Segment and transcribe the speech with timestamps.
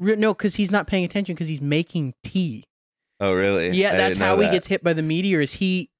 [0.00, 2.64] Re- No, because he's not paying attention because he's making tea.
[3.20, 3.70] Oh, really?
[3.70, 5.40] Yeah, I that's how he gets hit by the meteor.
[5.40, 5.90] Is he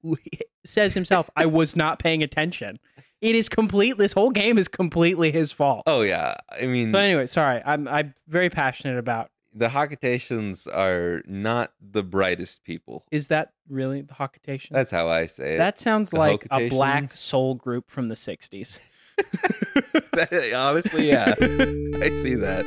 [0.64, 2.76] says himself, "I was not paying attention."
[3.20, 3.98] It is complete.
[3.98, 5.82] This whole game is completely his fault.
[5.86, 7.60] Oh yeah, I mean So anyway, sorry.
[7.64, 9.30] I'm I'm very passionate about.
[9.52, 13.04] the Hakatations are not the brightest people.
[13.10, 14.70] Is that really the Hawkatations?
[14.70, 15.58] That's how I say it.
[15.58, 18.78] that sounds the like a black soul group from the '60s.
[20.54, 22.64] Honestly, yeah, I see that.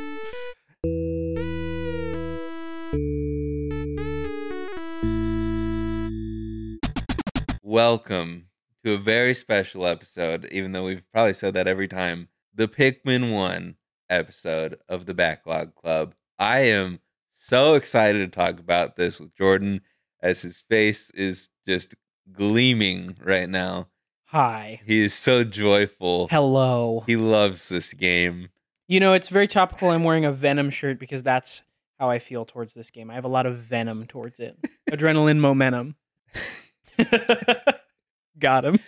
[7.74, 8.50] Welcome
[8.84, 12.28] to a very special episode, even though we've probably said that every time.
[12.54, 13.74] The Pikmin 1
[14.08, 16.14] episode of the Backlog Club.
[16.38, 17.00] I am
[17.32, 19.80] so excited to talk about this with Jordan
[20.22, 21.96] as his face is just
[22.32, 23.88] gleaming right now.
[24.26, 24.80] Hi.
[24.86, 26.28] He is so joyful.
[26.28, 27.02] Hello.
[27.08, 28.50] He loves this game.
[28.86, 29.90] You know, it's very topical.
[29.90, 31.64] I'm wearing a Venom shirt because that's
[31.98, 33.10] how I feel towards this game.
[33.10, 34.56] I have a lot of venom towards it.
[34.92, 35.96] Adrenaline momentum.
[38.38, 38.78] Got him.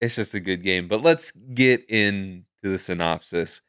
[0.00, 0.88] It's just a good game.
[0.88, 3.60] But let's get into the synopsis.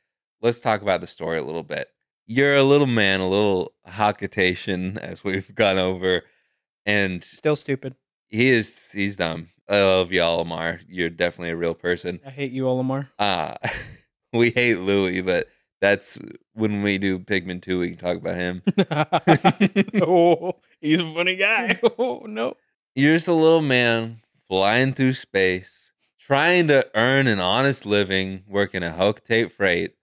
[0.41, 1.89] Let's talk about the story a little bit.
[2.27, 6.21] You're a little man, a little Hakatation, as we've gone over,
[6.85, 7.95] and Still stupid.
[8.27, 9.49] he is he's dumb.
[9.67, 10.79] I love you, Olimar.
[10.87, 12.19] You're definitely a real person.
[12.25, 13.07] I hate you, Olimar.
[13.17, 13.55] Uh
[14.33, 15.47] we hate Louis, but
[15.81, 16.19] that's
[16.53, 18.61] when we do Pikmin 2, we can talk about him.
[20.01, 21.79] oh, he's a funny guy.
[21.97, 22.55] Oh no.
[22.95, 28.83] You're just a little man flying through space, trying to earn an honest living, working
[28.83, 29.93] a Hocotate freight,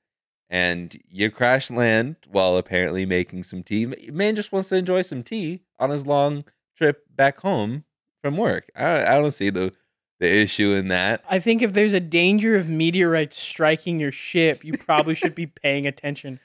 [0.48, 3.86] and you crash land while apparently making some tea.
[3.86, 6.44] Man just wants to enjoy some tea on his long
[6.76, 7.84] trip back home
[8.22, 8.70] from work.
[8.76, 9.72] I, I don't see the
[10.18, 11.22] the issue in that.
[11.28, 15.46] I think if there's a danger of meteorites striking your ship, you probably should be
[15.46, 16.40] paying attention.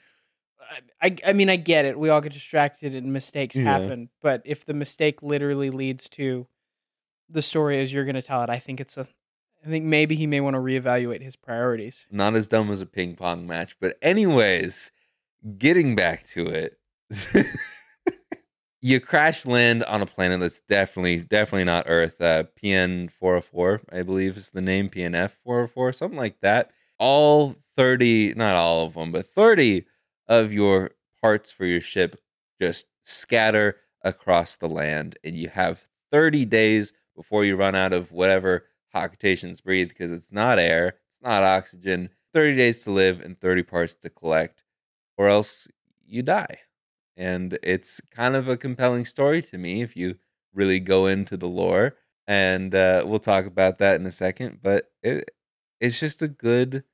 [1.00, 1.98] I, I, mean, I get it.
[1.98, 3.64] We all get distracted and mistakes Yeah.
[3.64, 4.08] happen.
[4.20, 6.46] But if the mistake literally leads to
[7.28, 9.06] the story as you're going to tell it, I think it's a.
[9.64, 12.04] I think maybe he may want to reevaluate his priorities.
[12.10, 14.90] Not as dumb as a ping pong match, but anyways,
[15.56, 16.78] getting back to it.
[18.80, 22.20] you crash land on a planet that's definitely definitely not Earth.
[22.20, 24.88] Uh, PN four hundred four, I believe, is the name.
[24.88, 26.72] PNF four hundred four, something like that.
[26.98, 29.86] All thirty, not all of them, but thirty
[30.32, 32.16] of your parts for your ship
[32.60, 38.12] just scatter across the land, and you have thirty days before you run out of
[38.12, 42.10] whatever Hocatations breathe because it's not air, it's not oxygen.
[42.34, 44.62] Thirty days to live and thirty parts to collect,
[45.18, 45.68] or else
[46.06, 46.58] you die
[47.16, 50.16] and it's kind of a compelling story to me if you
[50.54, 54.90] really go into the lore and uh, we'll talk about that in a second but
[55.02, 55.30] it
[55.80, 56.84] it's just a good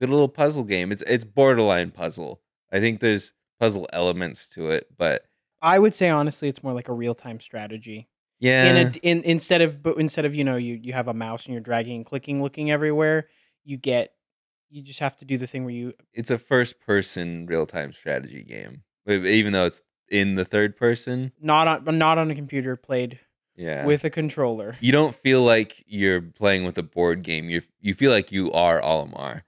[0.00, 2.40] good little puzzle game it's it's borderline puzzle
[2.72, 5.22] i think there's puzzle elements to it but
[5.60, 8.08] I would say honestly, it's more like a real time strategy.
[8.38, 11.14] yeah In a, in instead of but instead of you know you you have a
[11.14, 13.26] mouse and you're dragging and clicking, looking everywhere,
[13.64, 14.12] you get
[14.70, 18.42] you just have to do the thing where you it's a first person real-time strategy
[18.42, 19.80] game even though it's
[20.10, 23.18] in the third person not on not on a computer played
[23.56, 24.76] yeah with a controller.
[24.80, 27.48] you don't feel like you're playing with a board game.
[27.48, 29.42] You you feel like you are Olimar,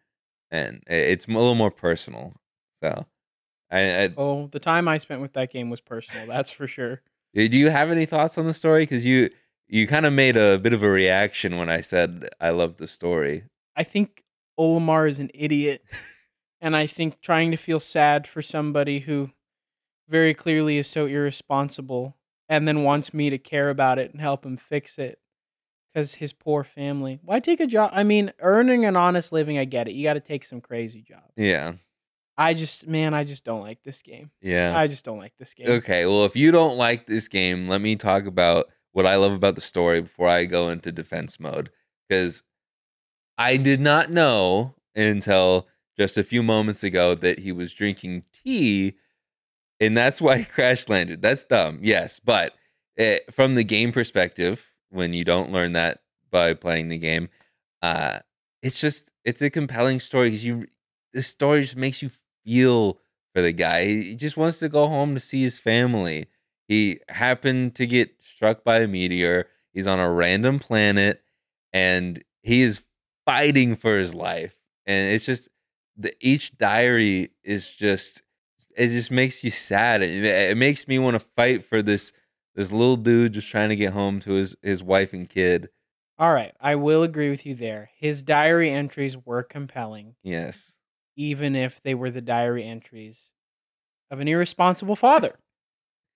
[0.50, 2.34] and eh, it's a little more personal.
[2.82, 3.06] So,
[3.70, 6.26] I, I Oh, the time I spent with that game was personal.
[6.26, 7.00] That's for sure.
[7.34, 8.82] do you have any thoughts on the story?
[8.82, 9.30] Because you
[9.68, 12.88] you kind of made a bit of a reaction when I said I love the
[12.88, 13.44] story.
[13.76, 14.24] I think
[14.58, 15.84] Olimar is an idiot,
[16.60, 19.30] and I think trying to feel sad for somebody who
[20.08, 22.16] very clearly is so irresponsible
[22.48, 25.20] and then wants me to care about it and help him fix it
[25.94, 27.20] because his poor family.
[27.22, 27.90] Why take a job?
[27.94, 29.94] I mean, earning an honest living, I get it.
[29.94, 31.22] You got to take some crazy job.
[31.36, 31.74] Yeah,
[32.40, 34.30] I just, man, I just don't like this game.
[34.40, 34.72] yeah.
[34.74, 35.68] I just don't like this game.
[35.68, 39.32] Okay, well, if you don't like this game, let me talk about what I love
[39.32, 41.68] about the story before I go into defense mode.
[42.08, 42.42] Because
[43.36, 45.68] I did not know until
[45.98, 48.94] just a few moments ago that he was drinking tea,
[49.78, 51.20] and that's why he crash landed.
[51.20, 52.20] That's dumb, yes.
[52.24, 52.54] But
[52.96, 56.00] eh, from the game perspective, when you don't learn that
[56.30, 57.28] by playing the game,
[57.82, 58.20] uh,
[58.62, 60.66] it's just it's a compelling story because you
[61.12, 62.10] the story just makes you
[62.44, 63.00] feel
[63.34, 63.84] for the guy.
[63.84, 66.26] He just wants to go home to see his family.
[66.68, 69.48] He happened to get struck by a meteor.
[69.72, 71.22] He's on a random planet
[71.72, 72.82] and he is
[73.26, 74.56] fighting for his life.
[74.86, 75.48] And it's just
[75.96, 78.22] the each diary is just
[78.76, 80.02] it just makes you sad.
[80.02, 82.12] It, it makes me want to fight for this
[82.54, 85.68] this little dude just trying to get home to his his wife and kid.
[86.18, 87.90] All right, I will agree with you there.
[87.96, 90.74] His diary entries were compelling, Yes.
[91.16, 93.30] Even if they were the diary entries
[94.10, 95.36] of an irresponsible father.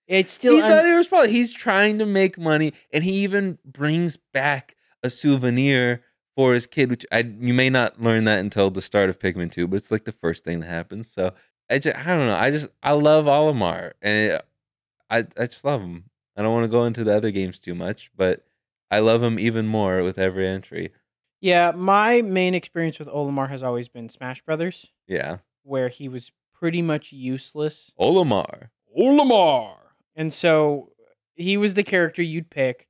[0.07, 1.33] It's still he's un- not irresponsible.
[1.33, 6.03] He's trying to make money, and he even brings back a souvenir
[6.35, 6.89] for his kid.
[6.89, 9.91] Which I you may not learn that until the start of Pikmin Two, but it's
[9.91, 11.11] like the first thing that happens.
[11.11, 11.33] So
[11.69, 12.35] I just I don't know.
[12.35, 14.41] I just I love Olimar, and it,
[15.09, 16.05] I I just love him.
[16.37, 18.45] I don't want to go into the other games too much, but
[18.91, 20.91] I love him even more with every entry.
[21.41, 21.71] Yeah.
[21.75, 26.81] My main experience with Olimar has always been Smash Brothers, Yeah, where he was pretty
[26.81, 27.91] much useless.
[27.99, 28.69] Olimar.
[28.97, 29.75] Olimar.
[30.15, 30.91] And so
[31.35, 32.87] he was the character you'd pick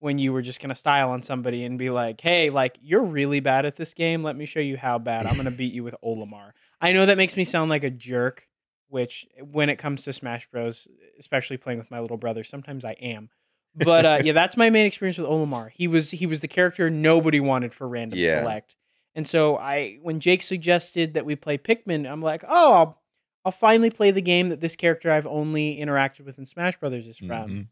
[0.00, 3.02] when you were just going to style on somebody and be like, hey, like, you're
[3.02, 4.22] really bad at this game.
[4.22, 5.26] Let me show you how bad.
[5.26, 6.52] I'm going to beat you with Olimar.
[6.80, 8.46] I know that makes me sound like a jerk,
[8.86, 10.86] which when it comes to Smash Bros.,
[11.18, 13.30] especially playing with my little brother, sometimes I am.
[13.74, 15.70] But uh, yeah, that's my main experience with Olimar.
[15.72, 18.40] He was he was the character nobody wanted for random Yeah.
[18.40, 18.76] select.
[19.14, 23.02] And so I when Jake suggested that we play Pikmin, I'm like, oh, I'll,
[23.44, 27.06] I'll finally play the game that this character I've only interacted with in Smash Brothers
[27.06, 27.28] is from.
[27.50, 27.66] Mhm.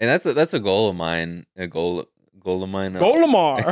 [0.00, 1.46] And that's a that's a goal of mine.
[1.56, 2.06] A goal
[2.38, 2.94] goal of mine.
[2.94, 3.62] Golamar.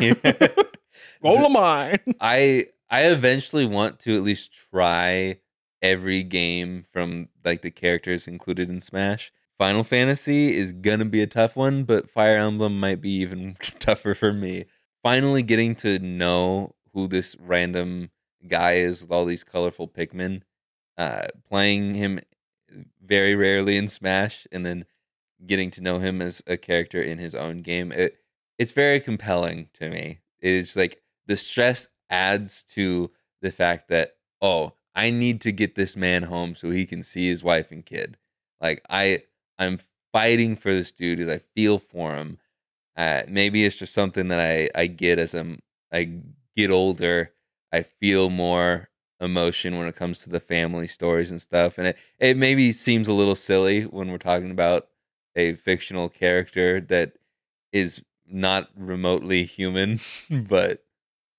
[1.22, 1.98] goal of mine.
[2.20, 5.38] I I eventually want to at least try
[5.80, 9.32] every game from like the characters included in Smash.
[9.58, 14.14] Final Fantasy is gonna be a tough one, but Fire Emblem might be even tougher
[14.14, 14.66] for me.
[15.02, 18.10] Finally getting to know who this random
[18.48, 20.42] guy is with all these colorful Pikmin,
[20.98, 22.20] uh, playing him
[23.04, 24.84] very rarely in Smash, and then
[25.46, 27.92] getting to know him as a character in his own game.
[27.92, 28.18] It
[28.58, 30.20] it's very compelling to me.
[30.40, 33.10] It's like the stress adds to
[33.40, 37.28] the fact that oh, I need to get this man home so he can see
[37.28, 38.18] his wife and kid.
[38.60, 39.24] Like I
[39.62, 39.78] I'm
[40.12, 42.38] fighting for this dude as I feel for him.
[42.96, 45.60] Uh, maybe it's just something that I I get as I'm
[45.92, 46.20] I
[46.56, 47.32] get older.
[47.72, 51.96] I feel more emotion when it comes to the family stories and stuff, and it
[52.18, 54.88] it maybe seems a little silly when we're talking about
[55.36, 57.12] a fictional character that
[57.72, 60.00] is not remotely human,
[60.30, 60.84] but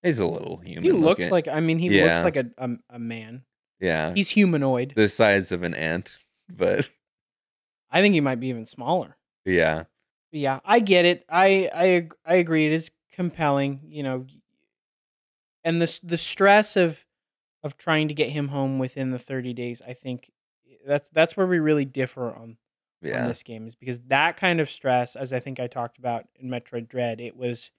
[0.01, 0.83] he's a little human.
[0.83, 1.31] He looks looking.
[1.31, 2.05] like I mean he Yeah.
[2.05, 3.43] looks like a, a a man.
[3.79, 4.93] yeah, He's humanoid.
[4.95, 6.17] the size of an ant,
[6.49, 6.89] but
[7.93, 9.17] I think he might be even smaller.
[9.45, 9.85] yeah,
[10.31, 11.25] But yeah, I get it.
[11.29, 12.65] I I I agree.
[12.65, 14.25] It is compelling, you know,
[15.63, 17.05] and the the stress of
[17.63, 19.81] of trying to get him home within the 30 days.
[19.81, 20.31] I think
[20.85, 22.57] that's that's where we really differ on
[23.13, 26.25] on this game is because that kind of stress, as I think I talked about
[26.37, 27.71] in Metroid Dread, it was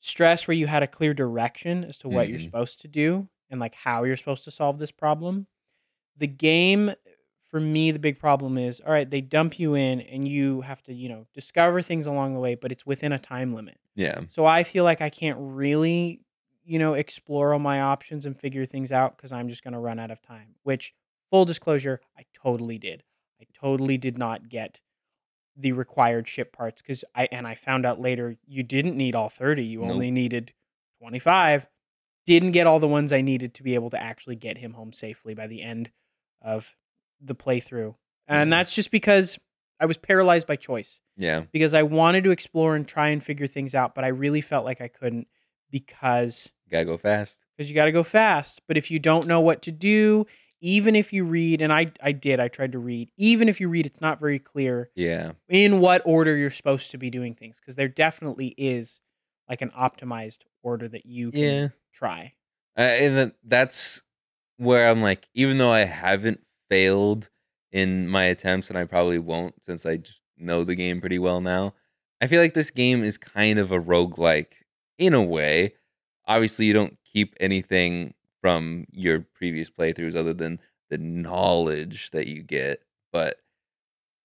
[0.00, 2.44] stress where you had a clear direction as to what you're Mhm.
[2.44, 5.46] supposed to do and like how you're supposed to solve this problem.
[6.16, 6.92] The game,
[7.50, 10.82] for me, the big problem is all right, they dump you in and you have
[10.84, 13.78] to, you know, discover things along the way, but it's within a time limit.
[13.94, 16.20] yeah, So I feel like I can't really,
[16.64, 19.80] you know, explore all my options and figure things out because I'm just going to
[19.80, 20.54] run out of time.
[20.62, 20.94] Which,
[21.30, 23.02] full disclosure, I totally did.
[23.40, 24.80] I totally did not get
[25.56, 29.28] the required ship parts because I and I found out later you didn't need all
[29.28, 29.64] 30.
[29.64, 29.90] You Nope.
[29.90, 30.52] only needed
[31.00, 31.66] 25.
[32.26, 34.92] Didn't get all the ones I needed to be able to actually get him home
[34.92, 35.90] safely by the end
[36.42, 36.74] of
[37.20, 37.94] the playthrough.
[38.26, 38.50] And Mhm.
[38.50, 39.38] that's just because
[39.78, 43.46] I was paralyzed by choice yeah, because I wanted to explore and try and figure
[43.46, 45.26] things out, but I really felt like I couldn't
[45.70, 47.40] because you gotta go fast.
[47.56, 48.62] because you got to go fast.
[48.68, 50.26] But if you don't know what to do,
[50.60, 53.10] even if you read, and I I did, I tried to read.
[53.16, 56.98] Even if you read, it's not very clear Yeah, in what order you're supposed to
[56.98, 59.00] be doing things because there definitely is
[59.48, 61.68] like an optimized order that you can yeah.
[61.92, 62.34] try.
[62.78, 64.02] Uh, and then that's
[64.58, 67.28] where I'm like, even though I haven't failed
[67.72, 71.40] in my attempts, and I probably won't since I just know the game pretty well
[71.40, 71.74] now,
[72.20, 74.52] I feel like this game is kind of a roguelike
[74.98, 75.74] in a way.
[76.26, 82.42] Obviously, you don't keep anything from your previous playthroughs other than the knowledge that you
[82.42, 83.36] get, but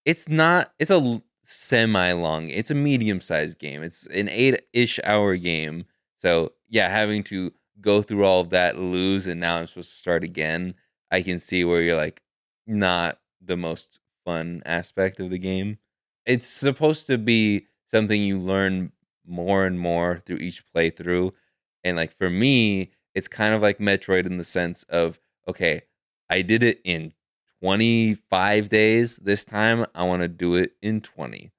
[0.06, 3.84] it's not, it's a semi long, it's a medium sized game.
[3.84, 5.86] It's an eight ish hour game.
[6.18, 9.96] So, yeah, having to go through all of that, lose, and now I'm supposed to
[9.96, 10.76] start again.
[11.12, 12.22] I can see where you're like
[12.68, 15.78] not the most fun aspect of the game.
[16.26, 18.92] It's supposed to be something you learn
[19.26, 21.32] more and more through each playthrough.
[21.84, 25.84] And like for me, it's kind of like Metroid in the sense of okay,
[26.30, 27.14] I did it in
[27.62, 29.18] 25 days.
[29.18, 31.52] This time I want to do it in 20.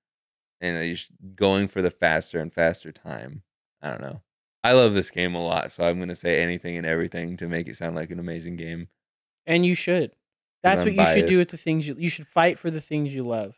[0.60, 3.42] And I just going for the faster and faster time.
[3.82, 4.22] I don't know.
[4.64, 7.46] I love this game a lot, so I'm going to say anything and everything to
[7.46, 8.88] make it sound like an amazing game.
[9.46, 10.12] And you should.
[10.62, 13.12] That's what you should do with the things you you should fight for the things
[13.14, 13.56] you love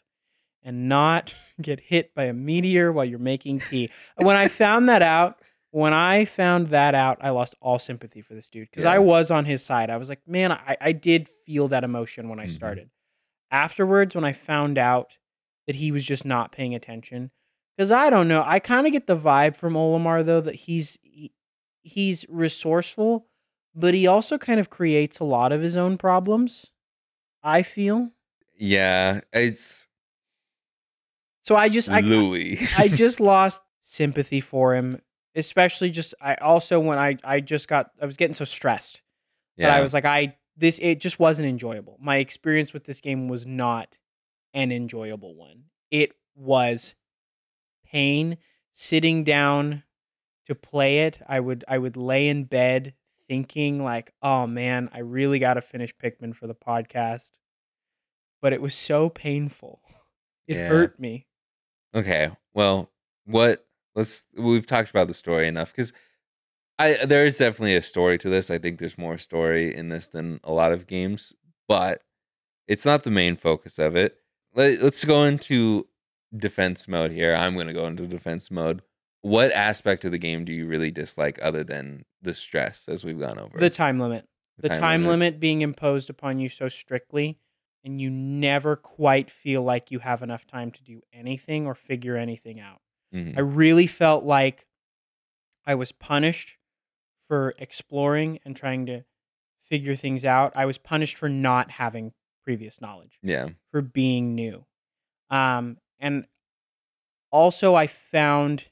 [0.62, 3.90] and not get hit by a meteor while you're making tea.
[4.16, 5.40] when I found that out,
[5.70, 9.30] when I found that out, I lost all sympathy for this dude because I was
[9.30, 9.88] on his side.
[9.90, 12.50] I was like, man, I, I did feel that emotion when I Mhm.
[12.50, 12.90] started.
[13.50, 15.16] afterwards when I found out
[15.66, 17.30] that he was just not paying attention.
[17.76, 20.98] Because I don't know, I kind of get the vibe from Olimar though that he's
[21.02, 21.32] he,
[21.82, 23.26] he's resourceful,
[23.74, 26.72] but he also kind of creates a lot of his own problems.
[27.42, 28.10] I feel
[28.56, 29.88] Yeah, it's
[31.42, 31.56] so.
[31.56, 32.68] I just I Louis.
[32.78, 35.00] I just lost sympathy for him,
[35.34, 39.02] especially just I also when I I just got I was getting so stressed
[39.56, 41.96] that I was like I this it just wasn't enjoyable.
[42.00, 43.98] My experience with this game was not
[44.54, 45.64] an enjoyable one.
[45.90, 46.94] It was
[47.86, 48.38] pain
[48.72, 49.82] sitting down
[50.46, 51.20] to play it.
[51.26, 52.94] I would I would lay in bed
[53.28, 57.30] thinking like, "Oh man, I really got to finish Pikmin for the podcast."
[58.40, 59.80] But it was so painful.
[60.46, 60.68] It Yeah.
[60.68, 61.26] hurt me.
[61.94, 62.30] Okay.
[62.54, 62.90] Well,
[63.24, 65.92] what let's we've talked about the story enough because
[66.78, 68.50] I there is definitely a story to this.
[68.50, 71.34] I think there's more story in this than a lot of games,
[71.66, 72.02] but
[72.68, 74.16] it's not the main focus of it.
[74.54, 75.88] Let, let's go into
[76.36, 77.34] defense mode here.
[77.34, 78.82] I'm going to go into defense mode.
[79.22, 83.18] What aspect of the game do you really dislike other than the stress as we've
[83.18, 83.58] gone over?
[83.58, 84.26] The time limit.
[84.58, 85.38] The time, limit.
[85.38, 87.38] being imposed upon you so strictly
[87.84, 92.16] and you never quite feel like you have enough time to do anything or figure
[92.16, 92.80] anything out.
[93.14, 93.36] Mhm.
[93.36, 94.66] I really felt like
[95.64, 96.56] I was punished
[97.28, 99.04] for exploring and trying to
[99.64, 100.52] figure things out.
[100.56, 103.50] I was punished for not having previous knowledge, Yeah.
[103.70, 104.64] for being new.
[105.30, 106.26] Um, and
[107.30, 108.66] also, I found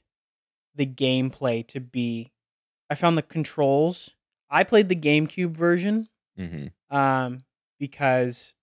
[0.77, 2.31] the gameplay to be,
[2.89, 4.11] I found the controls.
[4.49, 6.07] I played the GameCube version
[6.37, 7.43] hmm um,
[7.79, 8.53] because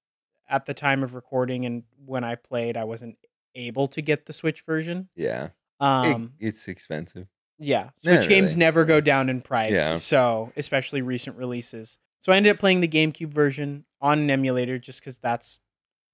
[0.48, 3.16] at the time of recording and when I played, I wasn't
[3.54, 5.08] able to get the Switch version.
[5.16, 5.46] Yeah.
[5.46, 7.26] It- Um, it's expensive.
[7.58, 8.60] yeah, Switch games really.
[8.60, 9.72] never go down in price.
[9.74, 9.96] Yeah.
[9.96, 11.98] So, especially recent releases.
[12.20, 15.60] So I ended up playing the GameCube version on an emulator just because that's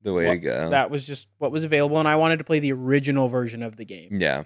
[0.03, 0.71] The way what- to go.
[0.71, 3.77] that was just what was available, and I wanted to play the original version of
[3.77, 4.19] the game.
[4.21, 4.45] yeah.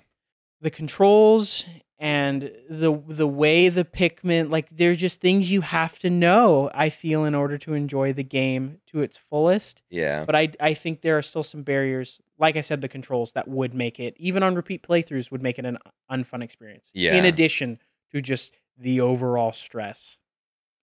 [0.61, 1.65] The controls
[1.99, 6.71] and the the way the Pikmin like they're just things you have to know.
[6.75, 9.83] I feel in order to enjoy the game to its fullest.
[9.91, 10.25] Yeah.
[10.25, 12.21] But I I think there are still some barriers.
[12.39, 15.59] Like I said, the controls that would make it even on repeat playthroughs would make
[15.59, 15.79] it an
[16.11, 16.91] unfun experience.
[16.95, 17.15] Yeah.
[17.15, 17.79] In addition
[18.13, 20.19] to just the overall stress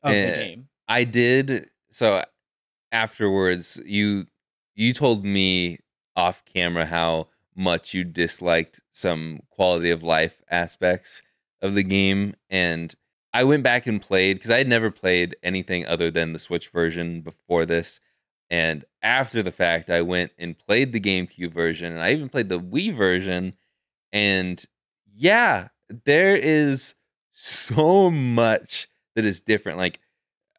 [0.04, 0.68] of the Eh, game.
[0.88, 2.24] I did so
[2.92, 4.26] afterwards you
[4.76, 5.80] you told me
[6.16, 7.28] off camera how
[7.62, 11.22] much you disliked some quality of life aspects
[11.62, 12.96] of the game and
[13.34, 16.70] I went back and played because I had never played anything other than the Switch
[16.70, 18.00] version before this.
[18.50, 22.50] And after the fact, I went and played the GameCube version and I even played
[22.50, 23.56] the Wii version.
[24.12, 24.64] And
[25.16, 25.70] yeah,
[26.04, 26.96] there is
[27.32, 29.78] so much that is different.
[29.78, 30.02] Like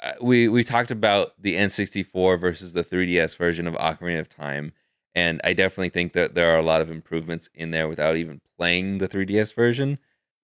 [0.02, 4.72] uh, we we talked about the N64 versus the 3DS version of Ocarina of Time,
[5.14, 8.40] and I definitely think that there are a lot of improvements in there without even
[8.56, 9.98] playing the 3DS version.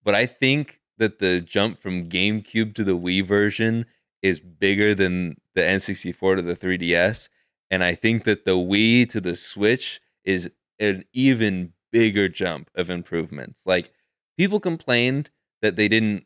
[0.04, 3.86] But I think that the jump from GameCube to the Wii version
[4.22, 7.28] is bigger than the N64 to the 3DS,
[7.70, 12.90] and I think that the Wii to the Switch is an even bigger jump of
[12.90, 13.62] improvements.
[13.66, 13.92] Like
[14.36, 15.30] people complained
[15.62, 16.24] that they didn't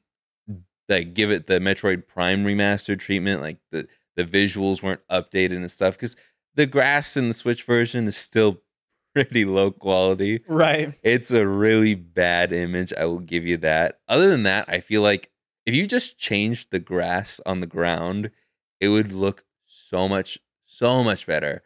[0.89, 5.71] like give it the Metroid Prime remastered treatment, like the the visuals weren't updated and
[5.71, 6.17] stuff because
[6.55, 8.61] the grass in the Switch version is still
[9.15, 10.43] pretty low quality.
[10.49, 10.95] Right.
[11.03, 12.93] It's a really bad image.
[12.99, 14.01] I will give you that.
[14.09, 15.31] Other than that, I feel like
[15.67, 18.31] if you just changed the grass on the ground,
[18.81, 21.63] it would look so much, so much better.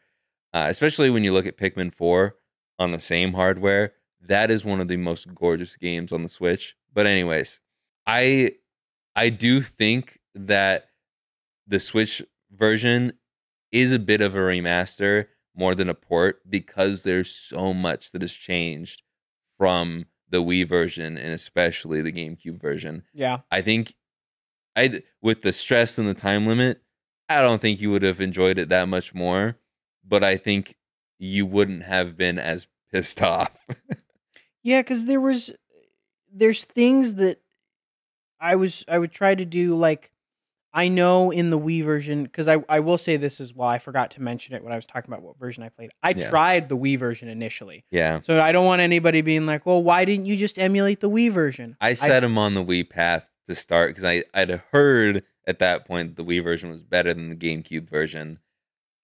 [0.53, 2.35] Uh, especially when you look at Pikmin 4
[2.79, 3.93] on the same hardware.
[4.21, 6.77] That is one of the most gorgeous games on the Switch.
[6.93, 7.61] But anyways,
[8.07, 8.53] I
[9.15, 10.89] I do think that
[11.67, 13.13] the Switch version
[13.73, 18.23] is a bit of a remaster more than a port because there's so much that
[18.23, 19.03] has changed
[19.59, 23.03] from the Wii version and especially the GameCube version.
[23.13, 23.39] Yeah.
[23.51, 23.95] I think
[24.75, 26.83] I with the stress and the time limit,
[27.29, 29.59] I don't think you would have enjoyed it that much more,
[30.07, 30.77] but I think
[31.19, 33.57] you wouldn't have been as pissed off.
[34.63, 35.53] Yeah, because there was
[36.33, 37.41] there's things that
[38.41, 40.13] I was I would try to do like
[40.77, 43.67] I know in the Wii version because I I will say this as well.
[43.67, 45.91] I forgot to mention it when I was talking about what version I played.
[46.03, 46.29] I Yeah.
[46.29, 48.21] tried the Wii version initially, yeah.
[48.21, 51.33] so I don't want anybody being like, "Well, why didn't you just emulate the Wii
[51.33, 55.59] version?" I set him on the Wii path to start because I I'd heard at
[55.61, 58.39] that point the Wii version was better than the GameCube version.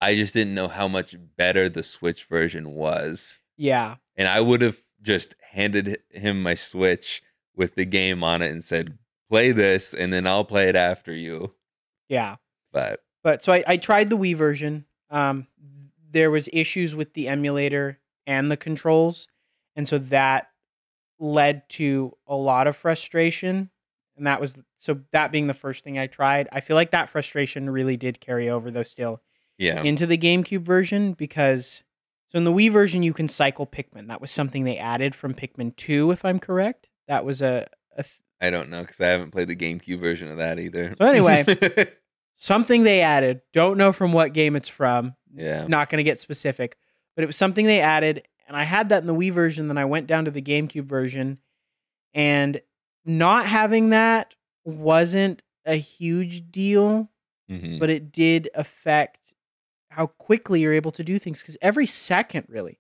[0.00, 4.61] I just didn't know how much better the Switch version was, yeah, and I would
[4.61, 7.23] have just handed him my Switch
[7.57, 8.99] with the game on it and said,
[9.31, 11.55] "Play this, and then I'll play it after you."
[12.12, 12.37] Yeah.
[12.73, 14.85] But But so I, I tried the Wii version.
[15.11, 15.47] Um,
[16.11, 19.28] there was issues with the emulator and the controls,
[19.76, 20.49] and so that
[21.19, 23.71] led to a lot of frustration.
[24.16, 26.49] And that was so that being the first thing I tried.
[26.52, 29.23] I feel like that frustration really did carry over though still
[29.59, 29.83] Yeah.
[29.83, 31.83] into the GameCube version because
[32.28, 34.09] so in the Wii version you can cycle Pikmin.
[34.09, 36.88] That was something they added from Pikmin 2 if I'm correct.
[37.09, 40.31] That was a, a th- I don't know because I haven't played the GameCube version
[40.31, 40.95] of that either.
[40.99, 41.45] So anyway.
[42.43, 43.41] something they added.
[43.53, 45.15] Don't know from what game it's from.
[45.35, 45.67] yeah.
[45.69, 46.77] Not going to get specific,
[47.15, 49.79] but it was something they added and I had that in the Wii version then
[49.79, 51.39] I went down to the GameCube version
[52.13, 52.61] and
[53.05, 54.35] not having that
[54.65, 57.09] wasn't a huge deal
[57.51, 57.79] Mhm.
[57.79, 59.35] but it did affect
[59.91, 62.79] how quickly you're able to do things because every second really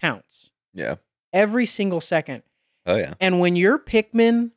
[0.00, 0.50] counts.
[0.72, 0.96] Yeah.
[1.32, 2.42] Every single second.
[2.86, 3.14] Oh yeah.
[3.20, 4.52] And when your Pikmin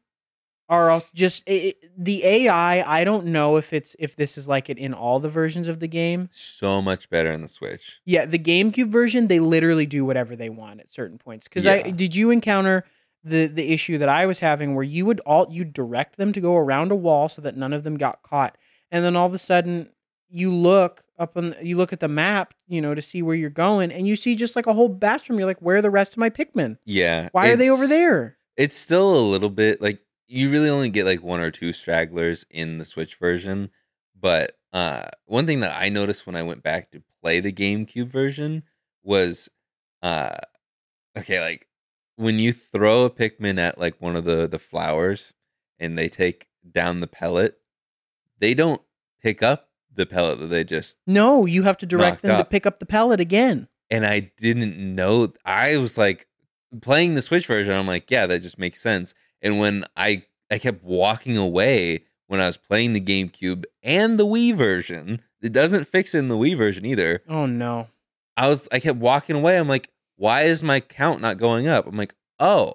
[0.74, 4.70] are all just it, the AI, I don't know if it's if this is like
[4.70, 6.30] it in all the versions of the game.
[6.32, 8.00] So much better in the Switch.
[8.06, 11.48] Yeah, the GameCube version, they literally do whatever they want at certain points.
[11.48, 12.86] Because I did you encounter
[13.24, 16.42] the the issue that I was having where you would all you direct them to
[16.42, 18.58] go around a wall so that none of them got caught,
[18.92, 19.90] and then all of a sudden
[20.30, 23.50] you look up on you look at the map, you know, to see where you're
[23.50, 25.92] going, and you see just like a whole batch from you're like, where are the
[25.92, 26.78] rest of my Pikmin?
[26.86, 27.30] Yeah.
[27.32, 28.38] Why are they over there?
[28.58, 30.00] It's still a little bit like
[30.34, 33.70] you really only get like one or two stragglers in the Switch version.
[34.20, 38.08] But uh one thing that I noticed when I went back to play the GameCube
[38.10, 38.64] version
[39.04, 39.50] was
[40.02, 40.38] uh
[41.18, 41.68] okay, like
[42.16, 45.34] when you throw a Pikmin at like one of the the flowers
[45.80, 47.58] and they take down the pellet,
[48.40, 48.82] they don't
[49.22, 52.66] pick up the pellet that they just No, you have to direct them to pick
[52.66, 53.68] up the pellet again.
[53.92, 55.34] and I didn't know.
[55.46, 56.28] I was like
[56.82, 57.74] playing the Switch version.
[57.74, 59.14] I'm like, yeah, that just makes sense.
[59.44, 64.26] And when I I kept walking away when I was playing the GameCube and the
[64.26, 67.22] Wii version, it doesn't fix it in the Wii version either.
[67.30, 67.90] Oh no.
[68.36, 69.58] I was I kept walking away.
[69.60, 71.86] I'm like, why is my count not going up?
[71.86, 72.74] I'm like, oh,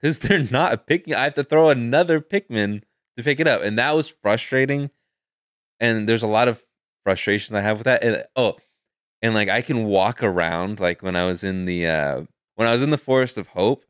[0.00, 1.14] because they're not picking.
[1.14, 2.82] I have to throw another Pikmin
[3.16, 4.90] to pick it up, and that was frustrating.
[5.80, 6.62] And there's a lot of
[7.02, 8.04] frustrations I have with that.
[8.04, 8.56] And oh,
[9.20, 12.22] and like I can walk around like when I was in the uh
[12.56, 13.84] when I was in the Forest of Hope,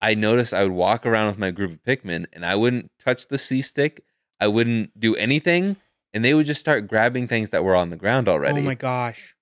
[0.00, 3.28] I noticed I would walk around with my group of Pikmin and I wouldn't touch
[3.28, 4.04] the C stick.
[4.40, 5.76] I wouldn't do anything,
[6.12, 8.60] and they would just start grabbing things that were on the ground oh already.
[8.60, 9.34] Oh my gosh.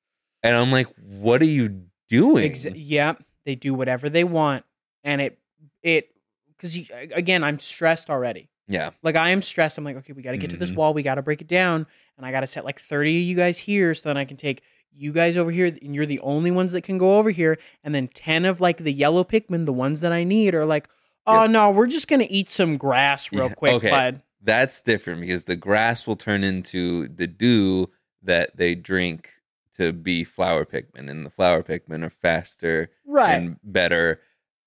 [0.43, 2.53] And I'm like, what are you doing?
[2.53, 3.15] Exa- yeah,
[3.45, 4.65] they do whatever they want,
[5.03, 5.39] and it
[5.83, 6.11] it
[6.57, 6.77] because
[7.13, 8.49] again, I'm stressed already.
[8.67, 8.91] Yeah.
[9.03, 9.77] Like I am stressed.
[9.79, 10.77] I'm like, okay, we got to get to this Mhm.
[10.77, 10.95] wall.
[10.95, 13.37] We got to break it down, and I got to set like 30 of you
[13.37, 14.63] guys here, so then I can take
[14.97, 17.95] you guys over here, and you're the only ones that can go over here, and
[17.95, 20.89] then 10 of like the yellow Pikmin, the ones that I need, are like,
[21.27, 23.91] oh no, we're just gonna eat some grass real Yeah, quick, okay.
[23.91, 24.23] bud.
[24.43, 27.91] That's different because the grass will turn into the dew
[28.23, 29.31] that they drink
[29.77, 33.33] to be flower Pikmin, and the flower Pikmin are faster Right.
[33.35, 34.21] and better.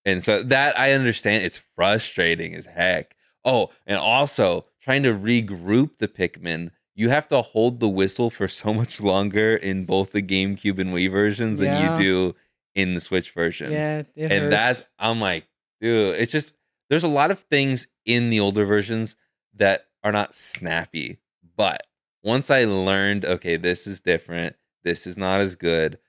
[0.04, 3.16] And so that I understand it's frustrating as heck.
[3.48, 8.48] Oh, and also trying to regroup the Pikmin, you have to hold the whistle for
[8.48, 11.68] so much longer in both the GameCube and Wii versions Yeah.
[11.68, 12.36] than you do
[12.76, 13.72] in the Switch version.
[13.72, 14.50] yeah, and hurts.
[14.50, 15.48] that I'm like,
[15.82, 16.54] dude, it's just
[16.90, 19.16] there's a lot of things in the older versions
[19.56, 21.18] that are not snappy.
[21.56, 21.84] But
[22.24, 26.00] once I learned, okay, this is different, this is not as good,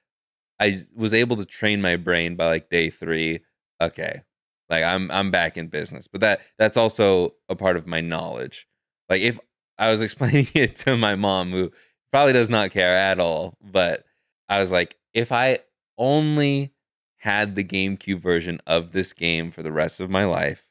[0.60, 3.40] I was able to train my brain by like day three.
[3.80, 4.22] Okay,
[4.70, 6.06] like I'm I'm back in business.
[6.08, 8.66] But that that's also a part of my knowledge.
[9.08, 9.38] Like if
[9.78, 11.72] I was explaining it to my mom, who
[12.12, 14.04] probably does not care at all, but
[14.48, 15.58] I was like, if I
[15.96, 16.72] only
[17.18, 20.64] had the GameCube version of this game for the rest of my life,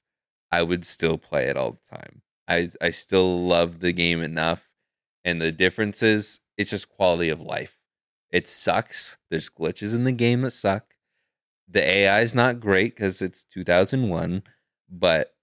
[0.51, 2.21] I would still play it all the time.
[2.47, 4.69] I I still love the game enough,
[5.25, 7.77] and the differences it's just quality of life.
[8.31, 9.17] It sucks.
[9.29, 10.96] There's glitches in the game that suck.
[11.67, 14.43] The AI is not great because it's 2001,
[14.89, 15.33] but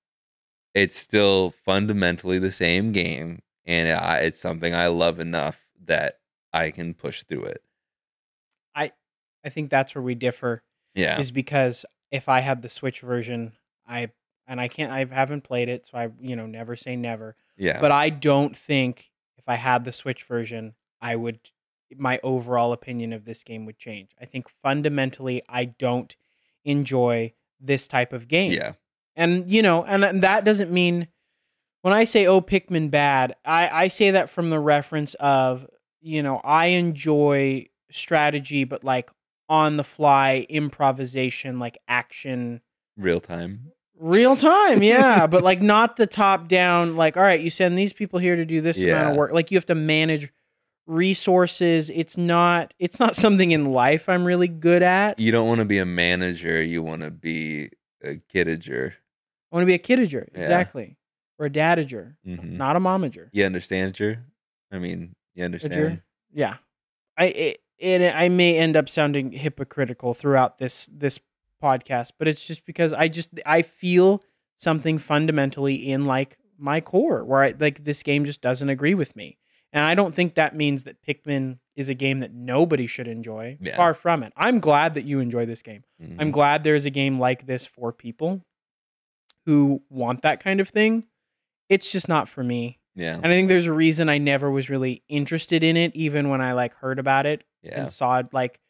[0.75, 6.19] it's still fundamentally the same game, and I, it's something I love enough that
[6.53, 7.63] I can push through it.
[9.45, 10.63] I think that's where we differ.
[10.95, 13.53] Yeah, is because if I had the Switch version,
[13.87, 14.11] I
[14.47, 17.37] and I can't I haven't played it, so I you know never say never.
[17.57, 21.41] yeah, But I don't think if I had the Switch version, I would
[21.97, 24.11] my overall opinion of this game would change.
[24.21, 26.15] I think fundamentally I don't
[26.65, 28.53] enjoy this type of game.
[28.53, 28.73] yeah,
[29.17, 31.09] And you know, and that doesn't mean
[31.83, 35.67] when I say oh Pikmin bad, I I say that from the reference of,
[36.01, 39.11] you know, I enjoy strategy but like
[39.49, 42.61] on the fly improvisation like action
[42.97, 43.71] real time.
[44.01, 47.93] real time yeah but like not the top down like all right you send these
[47.93, 50.33] people here to do this amount of work like you have to manage
[50.87, 51.91] resources.
[51.91, 55.19] It's not it's not something in life I'm really good at.
[55.19, 56.63] You don't want to be a manager.
[56.63, 57.71] You want to be
[58.03, 58.93] a kidager.
[58.93, 60.41] I want to be a kidager, Yeah.
[60.41, 60.97] exactly.
[61.39, 63.29] Or a dadager, hmm not a momager.
[63.33, 63.99] You understand?
[64.73, 66.03] I mean, you understand.
[66.33, 66.57] Yeah.
[67.17, 71.19] I it, it I may end up sounding hypocritical throughout this this
[71.63, 74.23] podcast, but it's just because I just I feel
[74.57, 79.17] something fundamentally in like my core where I like this game just doesn't agree with
[79.17, 79.39] me.
[79.75, 83.59] And I don't think that means that Pikmin is a game that nobody should enjoy.
[83.61, 83.77] Yeah.
[83.77, 84.33] Far from it.
[84.37, 85.83] I'm glad that you enjoy this game.
[86.03, 86.17] Mhm.
[86.21, 88.41] I'm glad there's a game like this for people
[89.47, 91.05] who want that kind of thing.
[91.69, 92.79] It's just not for me.
[92.97, 96.29] yeah, And I think there's a reason I never was really interested in it, even
[96.29, 98.61] when I like heard about it yeah, and saw it like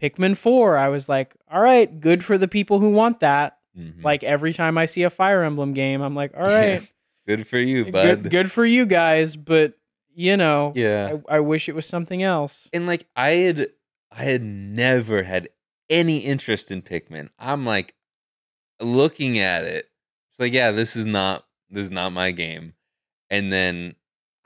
[0.00, 0.78] Pikmin 4.
[0.78, 3.58] I was like, all right, good for the people who want that.
[3.78, 4.02] Mhm.
[4.02, 6.88] Like every time I see a Fire Emblem game, I'm like, all right.
[7.26, 8.22] Good for you, bud.
[8.22, 9.74] good, good for you guys, but
[10.14, 12.68] you know, Yeah, I, I wish it was something else.
[12.72, 13.68] and like I had,
[14.10, 15.48] I had never had
[15.90, 17.28] any interest in Pikmin.
[17.38, 17.94] I'm like
[18.80, 19.90] looking at it,
[20.30, 22.74] it's like, yeah, this is not this is not my game.
[23.30, 23.94] And then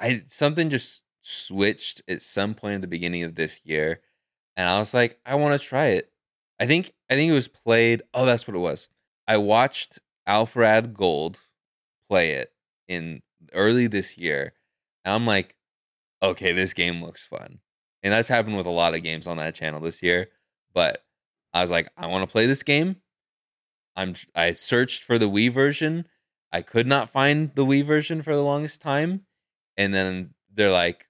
[0.01, 4.01] I something just switched at some point at the beginning of this year,
[4.57, 6.11] and I was like, I want to try it.
[6.61, 8.03] I think I think it was played.
[8.15, 8.89] Oh, that's what it was.
[9.27, 11.39] I watched Alfred Gold
[12.09, 12.53] play it
[12.89, 14.53] in early this year,
[15.05, 15.55] and I'm like,
[16.23, 17.59] okay, this game looks fun.
[18.03, 20.29] And that's happened with a lot of games on that channel this year.
[20.73, 21.05] But
[21.53, 22.97] I was like, I want to play this game.
[23.97, 26.07] I'm I searched for the Wii version.
[26.53, 29.23] I could not find the Wii version for the longest time.
[29.77, 31.07] And then they're like,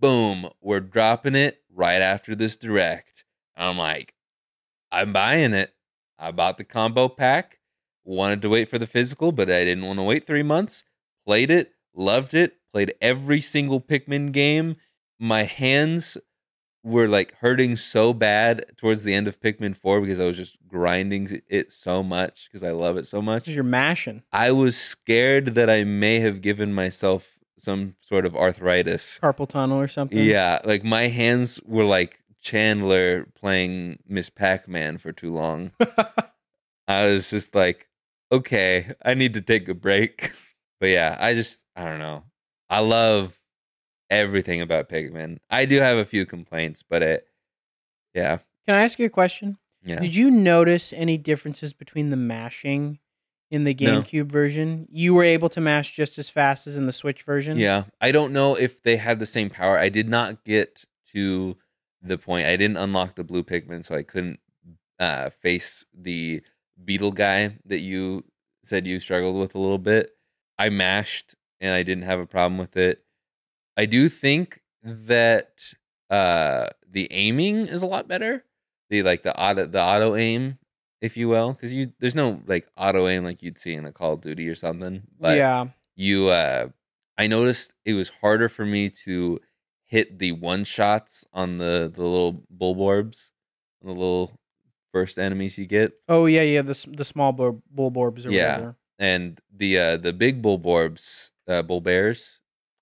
[0.00, 3.24] boom, we're dropping it right after this direct.
[3.56, 4.14] I'm like,
[4.90, 5.74] I'm buying it.
[6.18, 7.58] I bought the combo pack.
[8.04, 10.84] Wanted to wait for the physical, but I didn't want to wait three months.
[11.24, 14.74] Played it, loved it, played every single Pikmin game.
[15.20, 16.18] My hands
[16.82, 20.58] were like hurting so bad towards the end of Pikmin 4 because I was just
[20.66, 23.44] grinding it so much because I love it so much.
[23.44, 28.34] Because you're mashing I was scared that I may have given myself some sort of
[28.34, 29.20] arthritis.
[29.22, 30.18] carpal tunnel or something.
[30.18, 35.70] Yeah, like my hands were like Chandler playing Miss Pac Man for too long.
[36.88, 37.88] I was just like,
[38.32, 40.32] okay, I need to take a break.
[40.80, 42.24] But yeah, I just, I don't know.
[42.70, 43.38] I love
[44.10, 45.38] everything about Pikmin.
[45.50, 47.26] I do have a few complaints, but it,
[48.14, 49.58] yeah, Can I ask you a question?
[49.84, 50.00] yeah.
[50.00, 52.98] Did you notice any differences between the mashing
[53.50, 54.00] in the No.
[54.02, 54.86] GameCube version?
[54.90, 57.58] You were able to mash just as fast as in the Switch version.
[57.58, 59.78] Yeah, I don't know if they had the same power.
[59.78, 61.56] I did not get to
[62.02, 62.46] the point.
[62.46, 64.40] I didn't unlock the blue Pikmin, so I couldn't
[64.98, 66.42] uh, face the
[66.84, 68.24] beetle guy that you
[68.64, 70.10] said you struggled with a little bit.
[70.58, 73.02] I mashed, and I didn't have a problem with it.
[73.76, 75.72] I do think that
[76.10, 78.44] uh, the aiming is a lot better.
[78.90, 80.58] The like the auto the auto aim,
[81.00, 83.92] if you will, because you there's no like auto aim like you'd see in a
[83.92, 85.02] Call of Duty or something.
[85.18, 85.66] But yeah.
[85.96, 86.68] you uh
[87.16, 89.40] I noticed it was harder for me to
[89.86, 93.30] hit the one shots on the the little bulborbs,
[93.82, 94.38] the little
[94.92, 96.62] first enemies you get, Oh yeah, yeah.
[96.62, 98.56] The the small or Yeah.
[98.56, 98.76] whatever.
[98.98, 102.40] and the uh the big bulborbs, uh, bull bears.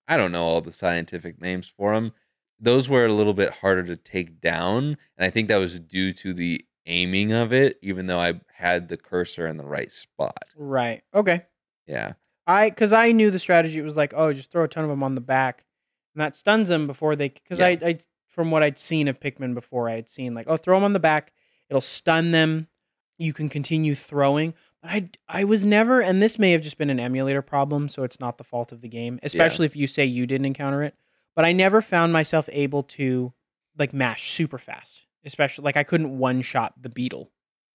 [0.09, 2.13] I don't know all the scientific names for them.
[2.61, 6.13] Those were a little bit harder to take down, and I think that was due
[6.15, 7.79] to the aiming of it.
[7.83, 10.45] Even though I had the cursor in the right spot.
[10.57, 11.03] Right.
[11.15, 11.43] Okay.
[11.87, 12.13] Yeah,
[12.47, 15.03] I because I knew the strategy was like, oh, just throw a ton of them
[15.03, 15.65] on the back,
[16.15, 17.31] and that stuns them before they.
[17.31, 17.67] Because Yeah.
[17.67, 17.99] I, I,
[18.29, 20.93] from what I'd seen of Pikmin before, I had seen like, oh, throw them on
[20.93, 21.33] the back,
[21.69, 22.69] it'll stun them.
[23.19, 26.99] You can continue throwing, I, I was never, and this may have just been an
[26.99, 30.27] emulator problem, so it's not the fault of the game, especially if you say you
[30.27, 30.95] didn't encounter it.
[31.37, 33.33] But I never found myself able to
[33.79, 37.31] like mash super fast, especially like I couldn't one shot the beetle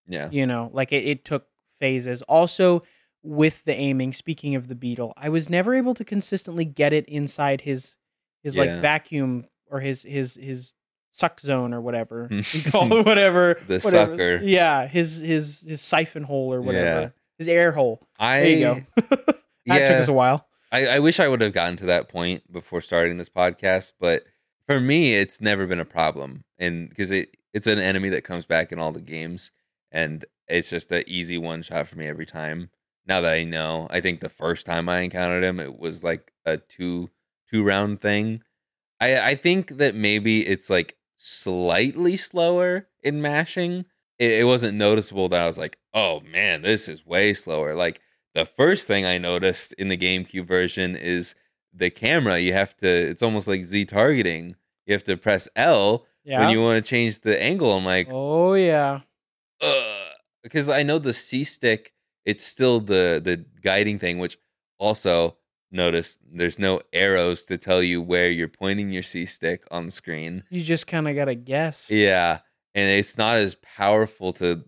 [0.10, 1.48] yeah, you know like it, it took
[1.80, 2.84] phases also
[3.24, 7.06] with the aiming speaking of the beetle i was never able to consistently get it
[7.10, 7.98] inside his
[8.42, 8.62] his Yeah.
[8.64, 10.72] like vacuum or his his his
[11.18, 12.54] suck zone or whatever mm.
[12.66, 14.12] you call it whatever The whatever.
[14.14, 14.40] sucker.
[14.44, 17.10] yeah his his his siphon hole or whatever Yeah.
[17.38, 19.88] his air hole I there you go that yeah.
[19.88, 22.82] took us a while I, I wish I would have gotten to that point before
[22.82, 24.26] starting this podcast, but
[24.68, 28.46] for me, it's never been a problem, and because it it's an enemy that comes
[28.46, 29.52] back in all the games,
[29.94, 32.70] and it's just an easy one shot for me every time.
[33.06, 36.34] Now that I know, I think the first time I encountered him, it was like
[36.46, 37.10] a two
[37.50, 38.42] two round thing.
[39.00, 43.86] I I think that maybe it's like slightly slower in mashing.
[44.20, 47.76] It, it wasn't noticeable that I was like, oh man, this is way slower.
[47.76, 48.02] Like
[48.36, 51.36] the first thing I noticed in the GameCube version is
[51.74, 52.40] the camera.
[52.40, 54.56] You have to, it's almost like Z targeting.
[54.86, 56.40] you have to press L Yeah.
[56.40, 57.72] when you want to change the angle.
[57.74, 59.02] I'm like, oh yeah.
[59.62, 60.12] Ugh.
[60.44, 61.94] because I know the C stick,
[62.26, 64.38] it's still the the guiding thing, which
[64.78, 65.38] also
[65.72, 69.92] notice there's no arrows to tell you where you're pointing your C stick on the
[69.92, 70.44] screen.
[70.50, 71.90] You just kind of gotta guess.
[71.90, 72.40] Yeah,
[72.76, 74.64] and it's not as powerful to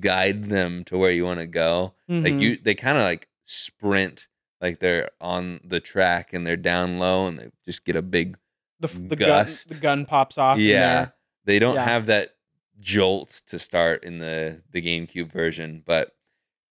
[0.00, 1.94] guide them to where you want to go.
[2.08, 2.40] Like Mhm.
[2.40, 4.26] you, they kind of like sprint,
[4.60, 8.36] like they're on the track and they're down low, and they just get a big
[8.80, 9.68] the f- the gun gust.
[9.70, 10.58] the gun pops off.
[10.58, 11.08] yeah.
[11.44, 11.84] They don't Yeah.
[11.84, 12.36] have that
[12.80, 16.12] jolt to start in the the GameCube version, but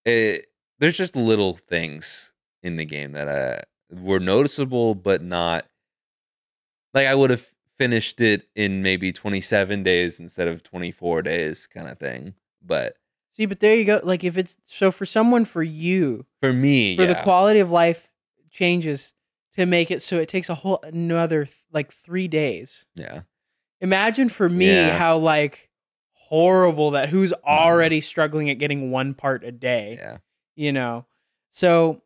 [0.05, 0.45] it,
[0.79, 2.31] there's just little things
[2.63, 3.61] in the game that uh,
[3.91, 5.65] were noticeable, but not
[6.93, 7.45] like I would have
[7.77, 12.33] finished it in maybe 27 days instead of 24 days, kind of thing.
[12.61, 12.95] But
[13.33, 13.99] See, but there you go.
[14.03, 17.71] Like if it's so for someone for you, for me, for yeah, the quality of
[17.71, 18.09] life
[18.51, 19.13] changes
[19.53, 22.85] to make it so it takes a whole another like three days.
[22.95, 23.21] yeah,
[23.79, 24.89] Imagine for me Yeah.
[24.89, 24.97] Mm-hmm.
[24.97, 25.69] how like
[26.13, 29.95] horrible that who's already struggling at getting one part a day.
[29.99, 30.17] yeah.
[30.55, 31.05] You know,
[31.51, 32.01] so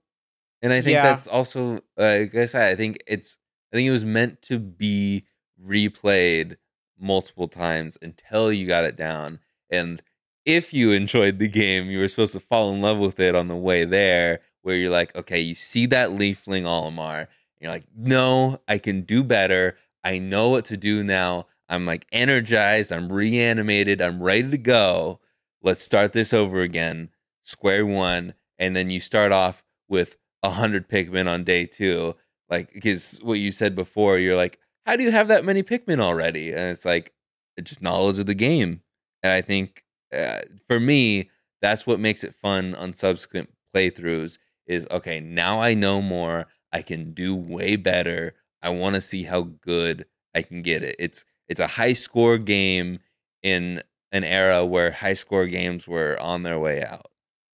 [0.61, 1.03] And I think Yeah.
[1.03, 3.37] that's also, uh, like I said, I think it's,
[3.71, 5.25] I think it was meant to be
[5.63, 6.57] replayed
[6.99, 9.39] multiple times until you got it down.
[9.69, 10.01] And
[10.45, 13.47] if you enjoyed the game, you were supposed to fall in love with it on
[13.47, 17.27] the way there, where you're like, okay, you see that Leafling Olimar, and
[17.59, 19.77] you're like, no, I can do better.
[20.03, 21.47] I know what to do now.
[21.67, 22.91] I'm like energized.
[22.91, 24.01] I'm reanimated.
[24.01, 25.19] I'm ready to go.
[25.63, 27.09] Let's start this over again,
[27.41, 28.35] square one.
[28.59, 32.15] And then you start off with a hundred Pikmin on day two,
[32.49, 35.99] like because what you said before, you're like, how do you have that many Pikmin
[35.99, 36.51] already?
[36.51, 37.13] And it's like,
[37.57, 38.81] it's just knowledge of the game.
[39.23, 39.83] And I think
[40.15, 41.29] uh, for me,
[41.61, 44.37] that's what makes it fun on subsequent playthroughs.
[44.67, 46.47] Is okay, now I know more.
[46.71, 48.33] I can do way better.
[48.61, 50.95] I want to see how good I can get it.
[50.99, 52.99] It's it's a high score game
[53.43, 53.81] in
[54.11, 57.07] an era where high score games were on their way out.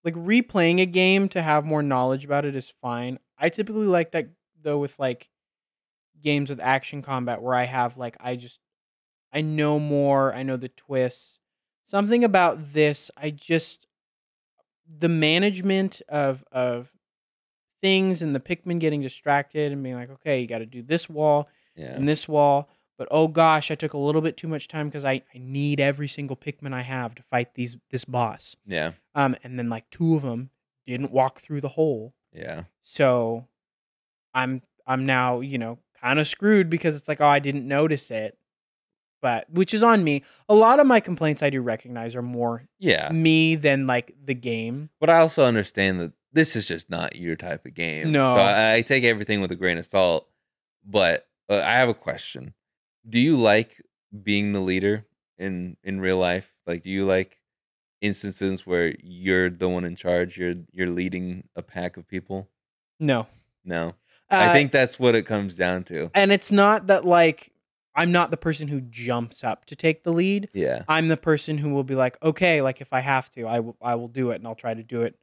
[0.04, 3.18] Like replaying a game to have more knowledge about it is fine.
[3.38, 4.28] I typically like that
[4.62, 5.28] though with like
[6.22, 8.58] games with action combat where I have like I just
[9.32, 11.38] I know more, I know the twists.
[11.84, 13.86] Something about this, I just
[14.98, 16.92] the management of of
[17.80, 21.08] things and the Pikmin getting distracted and being like, okay, you got to do this
[21.08, 21.94] wall Yeah.
[21.96, 22.68] and this wall.
[22.98, 25.80] But oh gosh, I took a little bit too much time because I, I need
[25.80, 28.54] every single Pikmin I have to fight these this boss.
[28.66, 28.92] Yeah.
[29.14, 30.50] Um, and then like two of them
[30.86, 32.64] didn't walk through the hole, Yeah.
[32.82, 33.46] so
[34.34, 38.10] I'm I'm now you know kind of screwed because it's like oh I didn't notice
[38.10, 38.36] it,
[39.20, 40.22] but which is on me.
[40.48, 43.10] A lot of my complaints I do recognize are more Yeah.
[43.12, 44.90] me than like the game.
[45.00, 48.10] But I also understand that this is just not your type of game.
[48.12, 48.34] No.
[48.34, 50.28] So I, I take everything with a grain of salt.
[50.84, 52.54] But uh, I have a question.
[53.08, 53.80] Do you like
[54.22, 55.06] being the leader
[55.38, 56.52] in in real life?
[56.66, 57.38] Like do you like
[58.00, 62.48] instances where you're the one in charge, you're you're leading a pack of people?
[63.00, 63.26] No,
[63.64, 63.88] No.
[64.30, 66.10] uh, I think that's what it comes down to.
[66.14, 67.52] and it's not that like
[67.94, 70.48] I'm not the person who jumps up to take the lead.
[70.54, 70.84] Yeah.
[70.88, 73.76] I'm the person who will be like, okay, like if I have to, I will
[73.82, 75.16] I will do it and I'll try to do it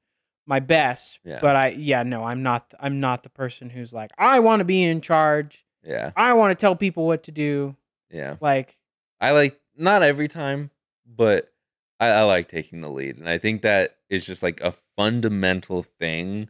[0.46, 1.20] my best.
[1.24, 1.40] Yeah.
[1.42, 4.66] But I yeah, no, I'm not I'm not the person who's like, I want to
[4.66, 5.66] be in charge.
[5.84, 6.12] Yeah.
[6.16, 7.76] I want to tell people what to do.
[8.12, 8.38] Yeah.
[8.42, 8.78] Like
[9.22, 10.72] I like not every time,
[11.06, 11.52] but
[12.00, 15.84] I, I like taking the lead, and I think that is just like a fundamental
[15.84, 16.50] thing.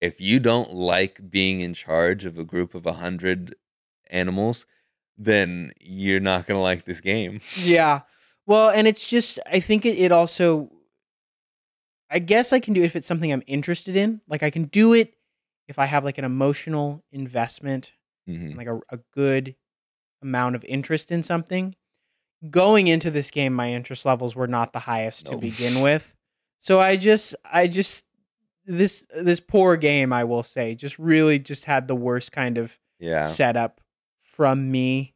[0.00, 3.54] If you don't like being in charge of a group of a hundred
[4.10, 4.66] animals,
[5.16, 7.40] then you're not gonna like this game.
[7.56, 8.00] yeah.
[8.46, 10.70] Well, and it's just I think it, it also
[12.10, 14.20] I guess I can do it if it's something I'm interested in.
[14.28, 15.14] Like I can do it
[15.68, 17.92] if I have like an emotional investment
[18.28, 18.56] Mhm.
[18.56, 19.54] like a, a good
[20.22, 21.74] amount of interest in something.
[22.50, 26.14] Going into this game, my interest levels were not the highest to begin with.
[26.60, 28.04] So I just, I just,
[28.66, 32.78] this this poor game, I will say, just really just had the worst kind of
[32.98, 33.80] Yeah, setup
[34.20, 35.14] from me.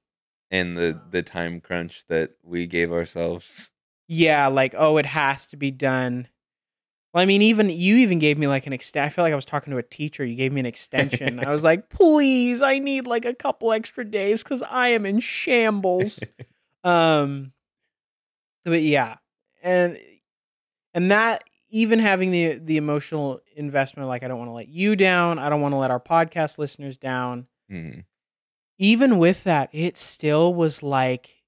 [0.52, 3.70] and the the time crunch that we gave ourselves.
[4.08, 6.28] Yeah, like oh, it has to be done.
[7.12, 9.04] Well, I mean, even you even gave me like an extent.
[9.06, 10.24] I feel like I was talking to a teacher.
[10.24, 11.40] You gave me an extension.
[11.44, 15.18] I was like, please, I need like a couple extra days because I am in
[15.18, 16.20] shambles.
[16.84, 17.52] um,
[18.64, 19.16] but yeah,
[19.62, 19.98] and
[20.94, 24.94] and that even having the the emotional investment, like I don't want to let you
[24.96, 25.38] down.
[25.38, 27.46] I don't want to let our podcast listeners down.
[27.70, 28.04] Mhm.
[28.78, 31.42] Even with that, it still was like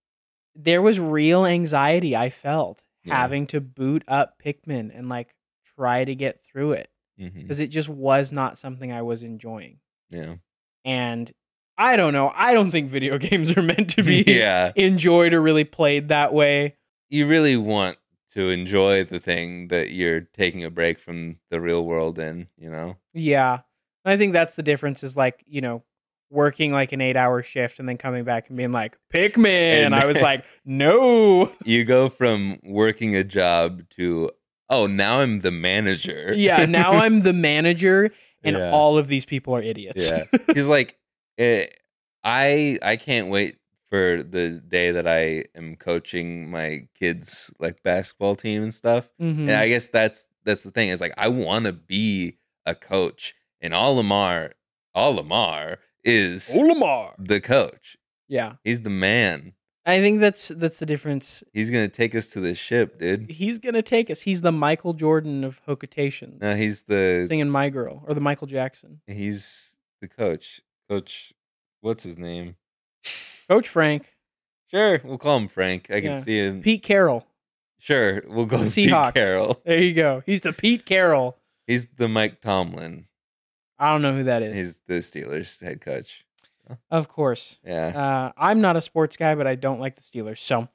[0.55, 3.17] there was real anxiety I felt Yeah.
[3.17, 5.35] having to boot up Pikmin and like
[5.77, 7.41] try to get through it mm-hmm.
[7.41, 9.79] because it just was not something I was enjoying.
[10.11, 10.37] Yeah,
[10.85, 11.33] And
[11.79, 12.33] I don't know.
[12.35, 14.73] I don't think video games are meant to be yeah.
[14.77, 16.77] enjoyed or really played that way.
[17.09, 17.99] You really want
[18.33, 22.71] to enjoy the thing that you're taking a break from the real world in, you
[22.71, 22.97] know?
[23.13, 23.61] Yeah.
[24.05, 25.83] I think that's the difference is like, you know,
[26.31, 29.85] working like an eight hour shift and then coming back and being like, Pikmin.
[29.85, 31.53] And I was like, no.
[31.65, 34.31] You go from working a job to,
[34.73, 36.33] oh, now I'm the manager.
[36.37, 36.67] Yeah.
[36.67, 38.11] Now I'm the manager
[38.43, 38.71] and Yeah.
[38.73, 40.11] all of these people are idiots.
[40.11, 40.25] Yeah.
[40.55, 40.97] he's like,
[41.39, 41.79] it,
[42.25, 43.57] I I can't wait
[43.91, 49.09] for the day that I am coaching my kids like basketball team and stuff.
[49.21, 49.41] Mhm.
[49.41, 53.35] And I guess that's that's the thing is like I want to be a coach,
[53.61, 54.53] and Olimar,
[54.97, 57.13] Olimar is Olimar.
[57.19, 57.97] the coach.
[58.29, 58.55] Yeah.
[58.65, 59.53] He's the man.
[59.85, 61.43] I think that's that's the difference.
[61.53, 63.31] He's gonna take us to the ship, dude.
[63.31, 64.21] He's gonna take us.
[64.21, 66.39] He's the Michael Jordan of Hokotation.
[66.41, 69.01] No, he's the Singing My Girl or the Michael Jackson.
[69.07, 70.61] he's the coach.
[70.89, 71.33] Coach,
[71.81, 72.57] what's his name?
[73.49, 74.15] Coach Frank,
[74.71, 75.91] Sure, we'll call him Frank.
[75.91, 76.19] I can Yeah.
[76.21, 76.63] see him.
[76.63, 77.27] Pete Carroll.
[77.79, 79.15] Sure, we'll go The with Pete Seahawks.
[79.15, 79.61] Carroll.
[79.67, 80.23] There you go.
[80.25, 81.37] He's the Pete Carroll.
[81.67, 83.07] He's the Mike Tomlin.
[83.79, 84.57] I don't know who that is.
[84.57, 86.22] He's the Steelers head coach.
[86.91, 87.59] of course.
[87.65, 87.89] Yeah.
[87.89, 90.39] Uh, I'm not a sports guy, but I don't like the Steelers.
[90.39, 90.69] So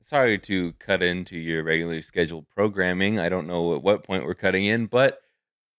[0.00, 3.18] Sorry to cut into your regularly scheduled programming.
[3.18, 5.20] I don't know at what point we're cutting in, but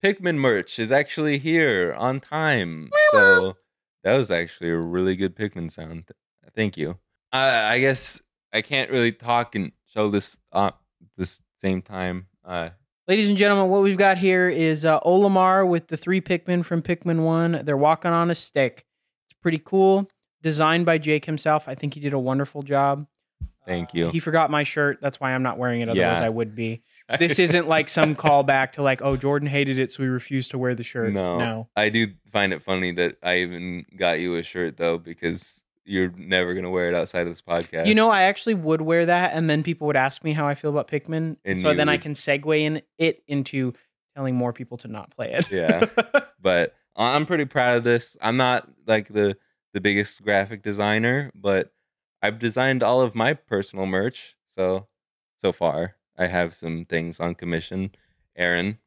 [0.03, 2.89] Pikmin merch is actually here on time.
[3.11, 3.55] So
[4.03, 6.09] that was actually a really good Pikmin sound.
[6.53, 6.97] Thank you.
[7.31, 10.71] I, I guess I can't really talk and show this uh
[11.17, 12.27] this same time.
[12.43, 12.71] Uh,
[13.07, 16.81] Ladies and gentlemen, what we've got here is uh, Olimar with the three Pikmin from
[16.81, 17.61] Pikmin 1.
[17.63, 18.85] They're walking on a stick.
[19.41, 20.09] Pretty cool.
[20.41, 21.67] Designed by Jake himself.
[21.67, 23.07] I think he did a wonderful job.
[23.65, 24.09] Thank Uh, you.
[24.11, 24.99] he forgot my shirt.
[25.01, 25.89] That's why I'm not wearing it.
[25.89, 26.25] Otherwise, Yeah.
[26.25, 26.81] I would be.
[27.19, 30.57] This isn't like some callback to like, oh, Jordan hated it, so we refused to
[30.57, 31.13] wear the shirt.
[31.13, 31.37] No.
[31.39, 31.69] No.
[31.73, 36.11] I do find it funny that I even got you a shirt though, because you're
[36.17, 37.85] never gonna wear it outside of this podcast.
[37.87, 40.53] You know, I actually would wear that, and then people would ask me how I
[40.55, 41.37] feel about Pikmin.
[41.45, 43.73] And so then I can segue in it into
[44.13, 45.49] telling more people to not play it.
[45.49, 45.85] Yeah.
[46.41, 48.17] but I'm pretty proud of this.
[48.21, 49.37] I'm not like the
[49.73, 51.71] the biggest graphic designer, but
[52.21, 54.35] I've designed all of my personal merch.
[54.47, 54.87] So
[55.37, 57.91] so far, I have some things on commission.
[58.35, 58.79] Aaron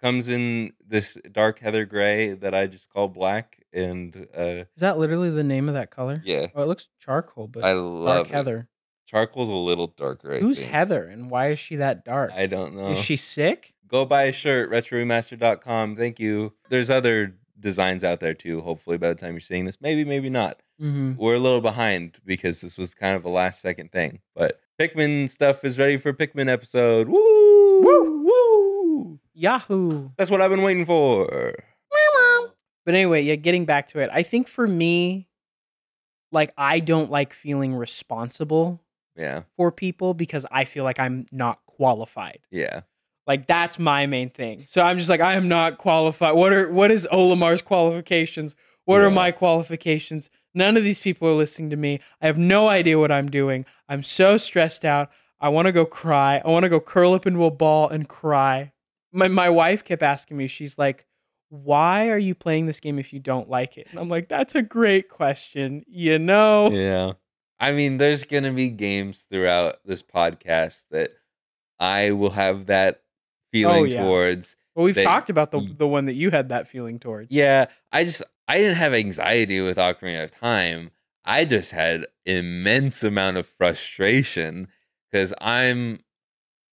[0.00, 4.98] comes in this dark heather gray that I just call black, and uh, Is that
[4.98, 6.20] literally the name of that color?
[6.24, 8.32] yeah, Oh, it looks charcoal, but I dark love it.
[8.32, 8.68] Heather.
[9.12, 10.34] Charcoal's a little darker.
[10.34, 10.70] I Who's think.
[10.70, 12.32] Heather, and why is she that dark?
[12.34, 12.92] I don't know.
[12.92, 13.74] Is she sick?
[13.86, 15.96] Go buy a shirt, retroremaster.com.
[15.96, 16.54] Thank you.
[16.70, 19.76] There's other designs out there too, hopefully by the time you're seeing this.
[19.82, 20.60] Maybe, maybe not.
[20.80, 21.12] Mm-hmm.
[21.16, 24.20] We're a little behind because this was kind of a last second thing.
[24.34, 27.08] But Pikmin stuff is ready for Pikmin episode.
[27.08, 27.82] Woo!
[27.82, 28.22] Woo!
[28.24, 29.18] Woo!
[29.34, 30.08] Yahoo!
[30.16, 31.54] That's what I've been waiting for.
[32.84, 35.28] But anyway, yeah, getting back to it, I think for me,
[36.32, 38.80] like I don't like feeling responsible
[39.16, 39.42] Yeah.
[39.56, 42.40] for people because I feel like I'm not qualified.
[42.50, 42.82] Yeah.
[43.26, 44.64] Like that's my main thing.
[44.68, 46.34] So I'm just like I am not qualified.
[46.34, 48.56] What are what is Olimar's qualifications?
[48.84, 50.28] What are my qualifications?
[50.54, 52.00] None of these people are listening to me.
[52.20, 53.64] I have no idea what I'm doing.
[53.88, 55.10] I'm so stressed out.
[55.40, 56.42] I want to go cry.
[56.44, 58.72] I want to go curl up into a ball and cry.
[59.12, 60.48] My my wife kept asking me.
[60.48, 61.06] She's like,
[61.48, 64.54] "Why are you playing this game if you don't like it?" And I'm like, "That's
[64.54, 65.84] a great question.
[65.86, 67.12] You know." Yeah.
[67.62, 71.12] I mean, there's going to be games throughout this podcast that
[71.78, 73.06] I will have that oh,
[73.52, 74.02] feeling Oh, yeah.
[74.02, 74.56] towards.
[74.74, 77.30] Well, we've talked about the the one that you had that feeling towards.
[77.30, 80.90] Yeah, I just I didn't have anxiety with Ocarina of Time.
[81.24, 84.66] I just had immense amount of frustration
[85.10, 86.00] because I'm.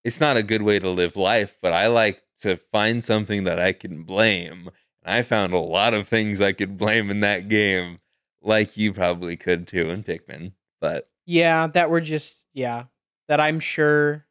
[0.03, 3.59] It's not a good way to live life, but I like to find something that
[3.59, 4.71] I can blame.
[5.03, 7.99] And I found a lot of things I could blame in that game,
[8.41, 10.53] like you probably could too in Pikmin.
[10.79, 12.85] But Yeah, that were just yeah,
[13.27, 14.25] that I'm sure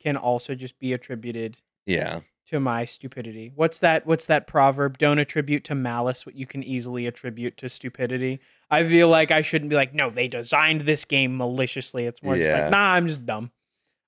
[0.00, 1.56] can also just be attributed
[1.86, 3.52] yeah, to my stupidity.
[3.54, 4.98] What's that what's that proverb?
[4.98, 8.40] Don't attribute to malice what you can easily attribute to stupidity.
[8.70, 12.04] I feel like I shouldn't be like, no, they designed this game maliciously.
[12.04, 13.50] It's more just like, nah, I'm just dumb.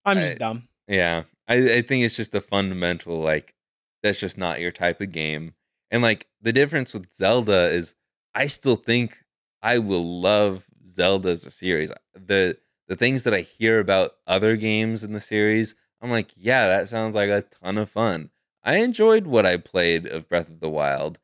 [0.04, 0.68] I'm just I- dumb.
[0.88, 3.54] Yeah, I, I think it's just a fundamental like
[4.02, 5.54] that's just not your type of game.
[5.90, 7.94] And like the difference with Zelda is
[8.34, 9.24] I still think
[9.62, 10.65] I will love
[10.96, 11.92] Zelda as a series.
[12.14, 16.66] The the things that I hear about other games in the series, I'm like, yeah,
[16.68, 18.30] that sounds like a ton of fun.
[18.64, 21.18] I enjoyed what I played of Breath of the Wild.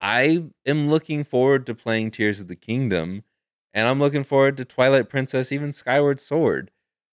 [0.00, 3.24] I am looking forward to playing Tears of the Kingdom,
[3.74, 6.70] and I'm looking forward to Twilight Princess, even Skyward Sword.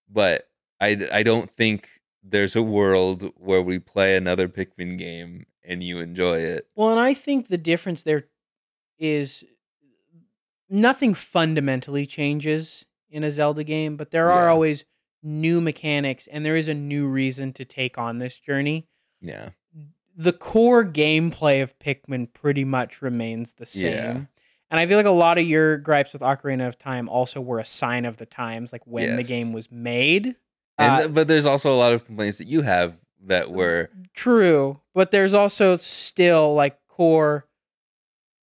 [0.10, 0.50] But
[0.80, 6.00] I, I don't think there's a world where we play another Pikmin game and you
[6.00, 6.68] enjoy it.
[6.76, 8.26] Well, and I think the difference there
[9.00, 9.44] is
[10.74, 14.52] nothing fundamentally changes in a Zelda game, but there are Yeah.
[14.52, 14.86] always
[15.22, 18.88] new mechanics and there is a new reason to take on this journey.
[19.22, 19.50] Yeah.
[20.16, 23.94] The core gameplay of Pikmin pretty much remains the same.
[23.94, 24.22] Yeah.
[24.72, 27.60] And I feel like a lot of your gripes with Ocarina of Time also were
[27.60, 30.36] a sign of the times, like when the game was made.
[30.80, 32.96] And Uh, th- but there's also a lot of complaints that you have
[33.26, 37.48] that were True, but there's also still like core,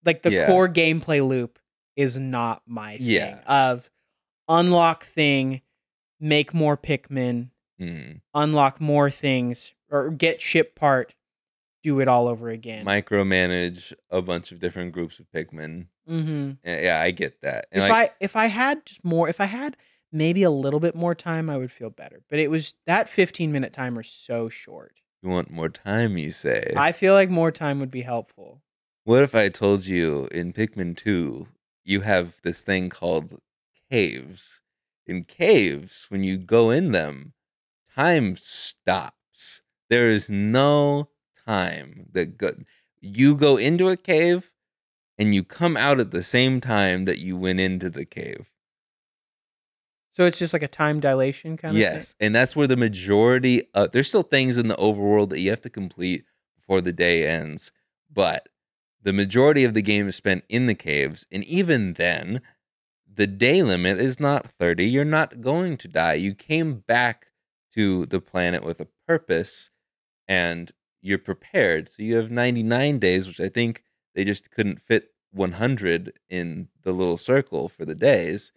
[0.05, 0.47] like the Yeah.
[0.47, 1.59] core gameplay loop
[2.01, 3.07] is not my thing.
[3.07, 3.41] Yeah.
[3.47, 3.91] Of
[4.49, 5.61] unlock thing,
[6.19, 11.15] make more Pikmin, mm, unlock more things, or get ship part,
[11.83, 12.85] do it all over again.
[12.87, 15.87] micromanage a bunch of different groups of Pikmin.
[16.07, 17.67] hmm Yeah, yeah, I get that.
[17.73, 19.77] And If like, I if I had just more, if I had
[20.13, 22.23] maybe a little bit more time, I would feel better.
[22.29, 24.95] But it was that 15 minute timer so short.
[25.23, 26.73] you want more time, you say.
[26.77, 28.63] I feel like more time would be helpful.
[29.05, 31.47] What if I told you in Pikmin 2,
[31.91, 33.41] you have this thing called
[33.91, 34.63] caves?
[35.07, 37.35] In caves, when you go in them,
[37.95, 39.63] time stops.
[39.89, 41.09] There is no
[41.47, 42.63] time that go-
[43.01, 44.51] you go into a cave
[45.19, 48.51] and you come out at the same time that you went into the cave.
[50.13, 51.99] So it's just like a time dilation kind of thing.
[51.99, 55.51] Yes, and that's where the majority of there's still things in the overworld that you
[55.51, 56.25] have to complete
[56.57, 57.73] before the day ends,
[58.13, 58.49] but
[59.03, 62.41] the majority of the game is spent in the caves, and even then,
[63.13, 64.85] the day limit is not 30.
[64.87, 66.15] You're not going to die.
[66.15, 67.27] You came back
[67.75, 69.71] to the planet with a purpose
[70.29, 70.71] and
[71.03, 71.89] you're prepared.
[71.89, 73.83] So you have 99 days, which I think
[74.15, 78.53] they just couldn't fit 100 in the little circle for the days.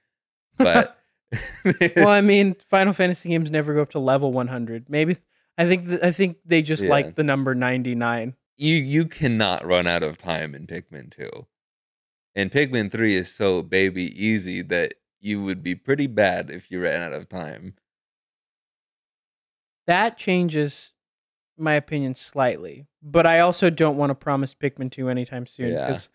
[0.57, 0.97] But
[1.95, 4.87] well, I mean, Final Fantasy games never go up to level 100.
[4.89, 5.17] Maybe
[5.57, 6.89] I think th- I think they just Yeah.
[6.91, 8.35] like the number 99.
[8.57, 11.29] You you cannot run out of time in Pikmin 2.
[12.35, 16.81] And Pikmin 3 is so baby easy that you would be pretty bad if you
[16.81, 17.75] ran out of time.
[19.87, 20.93] That changes
[21.57, 25.87] my opinion slightly, but I also don't want to promise Pikmin 2 anytime soon Yeah.
[25.87, 26.09] because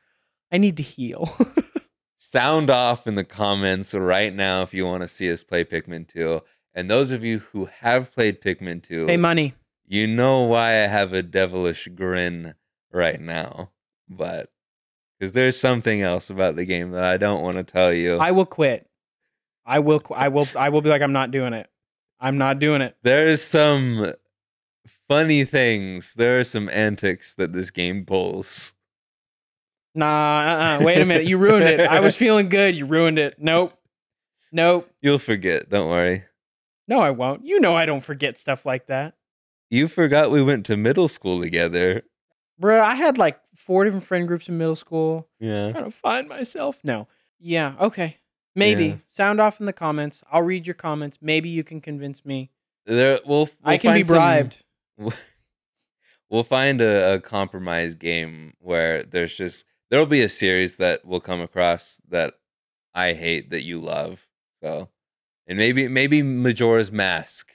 [0.51, 1.29] I need to heal.
[2.19, 6.09] Sound off in the comments right now if you want to see us play Pikmin
[6.09, 6.41] 2.
[6.75, 9.55] And those of you who have played Pikmin 2, Pay money.
[9.89, 12.55] You know why I have a devilish grin
[12.93, 13.71] right now.
[14.09, 14.51] But
[15.19, 18.19] because there's something else about the game that I don't want to tell you.
[18.19, 18.89] I will quit.
[19.67, 20.01] I will.
[20.01, 20.47] qu- I will.
[20.57, 21.69] I will be like, I'm not doing it.
[22.21, 22.97] I'm not doing it.
[23.03, 24.13] There's some
[25.09, 26.15] funny things.
[26.15, 28.75] There are some antics that this game pulls.
[29.95, 30.77] Nah.
[30.77, 30.85] Uh-uh.
[30.85, 31.27] Wait a minute.
[31.27, 31.81] You ruined it.
[31.81, 32.77] I was feeling good.
[32.77, 33.37] You ruined it.
[33.39, 33.73] Nope.
[34.53, 34.91] Nope.
[35.03, 36.25] You'll forget, don't worry.
[36.87, 37.45] No, I won't.
[37.45, 39.15] You know I don't forget stuff like that.
[39.71, 42.03] You forgot we went to middle school together.
[42.59, 45.29] Bro, I had like four different friend groups in middle school.
[45.39, 45.69] Yeah.
[45.69, 46.81] i trying to find myself.
[46.83, 47.07] No.
[47.39, 48.17] Yeah, okay.
[48.57, 48.87] Maybe.
[48.87, 48.97] Yeah.
[49.07, 50.23] Sound off in the comments.
[50.33, 51.19] I'll read your comments.
[51.21, 52.51] Maybe you can convince me.
[52.87, 54.65] There we'll, we'll I can be find some- bribed.
[56.31, 61.21] we'll find a, a compromise game where there's just there'll be a series that we'll
[61.21, 62.35] come across that
[62.95, 64.27] I hate that you love.
[64.63, 64.89] So
[65.47, 67.53] and maybe maybe Majora's Mask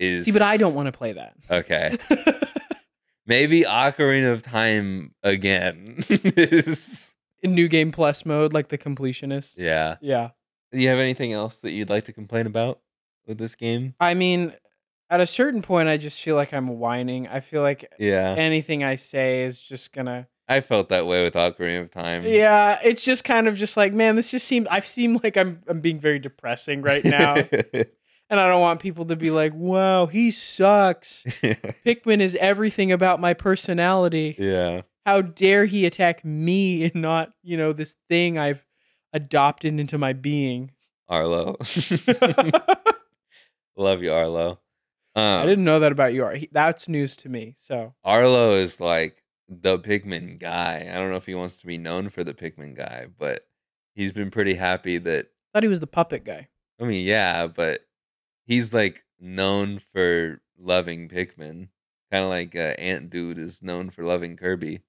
[0.00, 1.34] is See, but I don't want to play that.
[1.50, 1.96] Okay.
[3.26, 9.52] Maybe Ocarina of Time again is in New Game Plus mode, like the completionist.
[9.56, 9.96] Yeah.
[10.00, 10.30] Yeah.
[10.72, 12.80] Do you have anything else that you'd like to complain about
[13.26, 13.94] with this game?
[14.00, 14.52] I mean,
[15.10, 17.28] at a certain point, I just feel like I'm whining.
[17.28, 18.34] I feel like Yeah.
[18.36, 20.26] anything I say is just gonna.
[20.48, 22.24] I felt that way with Ocarina of Time.
[22.24, 24.66] Yeah, it's just kind of just like, man, this just seems.
[24.68, 27.34] I seem like I'm I'm being very depressing right now,
[28.30, 31.24] and I don't want people to be like, "Wow, he sucks."
[31.84, 34.36] Pikmin is everything about my personality.
[34.38, 34.82] yeah.
[35.06, 38.64] How dare he attack me and not, you know, this thing I've
[39.12, 40.70] adopted into my being?
[41.08, 41.56] Arlo.
[43.76, 44.60] Love you, Arlo.
[45.16, 46.26] Um, I didn't know that about you.
[46.28, 47.54] He- That's news to me.
[47.58, 50.88] So Arlo is like the Pikmin guy.
[50.88, 53.46] I don't know if he wants to be known for the Pikmin guy, but
[53.94, 56.48] he's been pretty happy that thought he was the puppet guy.
[56.80, 57.80] I mean, yeah, but
[58.50, 61.68] he's like known for loving Pikmin.
[62.10, 64.80] Kind of like uh, Ant Dude is known for loving Kirby.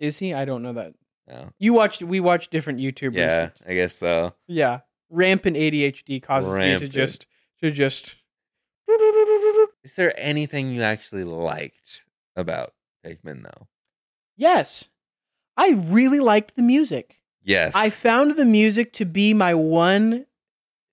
[0.00, 0.34] Is he?
[0.34, 0.94] I don't know that.
[1.28, 2.02] Yeah, You watched.
[2.02, 3.14] We watched different YouTubers.
[3.16, 4.34] yeah, I guess so.
[4.46, 4.80] Yeah.
[5.10, 7.26] Rampant ADHD causes me to just
[7.62, 8.16] to just.
[9.84, 12.02] Is there anything you actually liked
[12.36, 12.72] about
[13.04, 13.68] Pikmin, though?
[14.36, 14.88] Yes,
[15.56, 17.16] I really liked the music.
[17.42, 20.26] Yes, I found the music to be my one,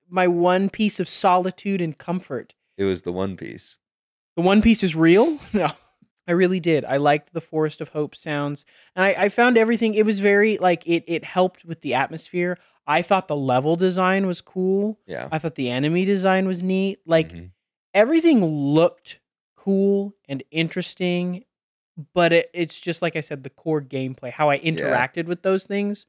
[0.10, 2.54] my one piece of solitude and comfort.
[2.78, 3.78] it was the One Piece.
[4.36, 5.40] The One Piece is real.
[5.54, 5.72] No.
[6.28, 6.86] I really did.
[6.86, 9.94] I liked the Forest of Hope sounds, and I, I found everything.
[9.94, 11.04] It was very like it.
[11.06, 12.58] It helped with the atmosphere.
[12.88, 15.00] I thought the level design was cool.
[15.06, 15.30] Yeah.
[15.32, 16.98] I thought the enemy design was neat.
[17.06, 17.52] Like Mhm.
[17.94, 19.20] everything looked
[19.56, 21.44] cool and interesting,
[22.16, 25.66] but it, it's just like I said, the core gameplay, how I interacted with those
[25.66, 26.08] things,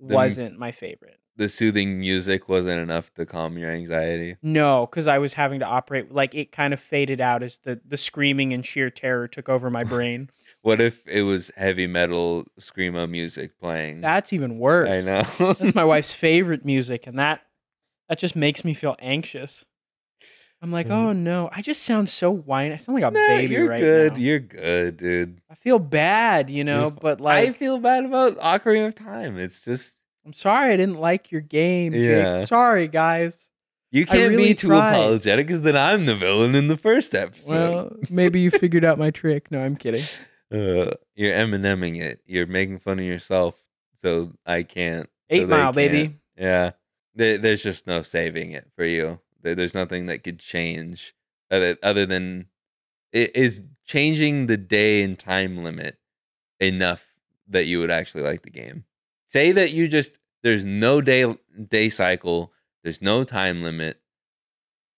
[0.00, 1.18] The wasn't my favorite.
[1.36, 4.36] The soothing music wasn't enough to calm your anxiety.
[4.42, 7.80] No, because I was having to operate like it kind of faded out as the
[7.86, 10.30] the screaming and sheer terror took over my brain.
[10.62, 14.00] What if it was heavy metal screamo music playing?
[14.00, 14.90] That's even worse.
[14.90, 15.54] I know.
[15.54, 17.42] That's my wife's favorite music, and that
[18.08, 19.64] that just makes me feel anxious.
[20.62, 21.18] I'm like, oh mm.
[21.18, 22.72] no, I just sound so whiny.
[22.72, 24.12] I sound like a Nah, baby you're right good.
[24.14, 24.18] now.
[24.18, 25.40] You're good, dude.
[25.50, 29.38] I feel bad, you know, but like I feel bad about Ocarina of Time.
[29.38, 29.95] It's just
[30.26, 31.92] I'm sorry I didn't like your game.
[31.92, 32.02] Jake.
[32.02, 32.44] Yeah.
[32.46, 33.48] Sorry, guys.
[33.92, 34.94] you can't really be too tried.
[34.94, 37.48] apologetic because then I'm the villain in the first episode.
[37.48, 39.52] Well, maybe you figured out my trick.
[39.52, 40.02] No, I'm kidding.
[40.52, 42.20] uh, you're Emineming it.
[42.26, 43.54] You're making fun of yourself,
[44.02, 45.08] so I can't.
[45.30, 45.76] Eight they Mile, can't.
[45.76, 46.16] baby.
[46.36, 46.72] Yeah,
[47.14, 49.20] there, there's just no saving it for you.
[49.42, 51.14] There, there's nothing that could change
[51.52, 52.46] other other than
[53.12, 55.98] it is changing the day and time limit
[56.58, 57.06] enough
[57.46, 58.84] that you would actually like the game.
[59.36, 61.36] Say that you just there's no day
[61.68, 64.00] day cycle, there's no time limit.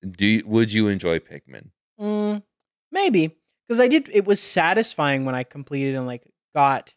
[0.09, 1.70] Do you, would you enjoy Pikmin?
[2.01, 2.45] Mm,
[2.93, 3.36] maybe
[3.66, 4.09] because I did.
[4.12, 6.22] It was satisfying when I completed and like
[6.55, 6.95] got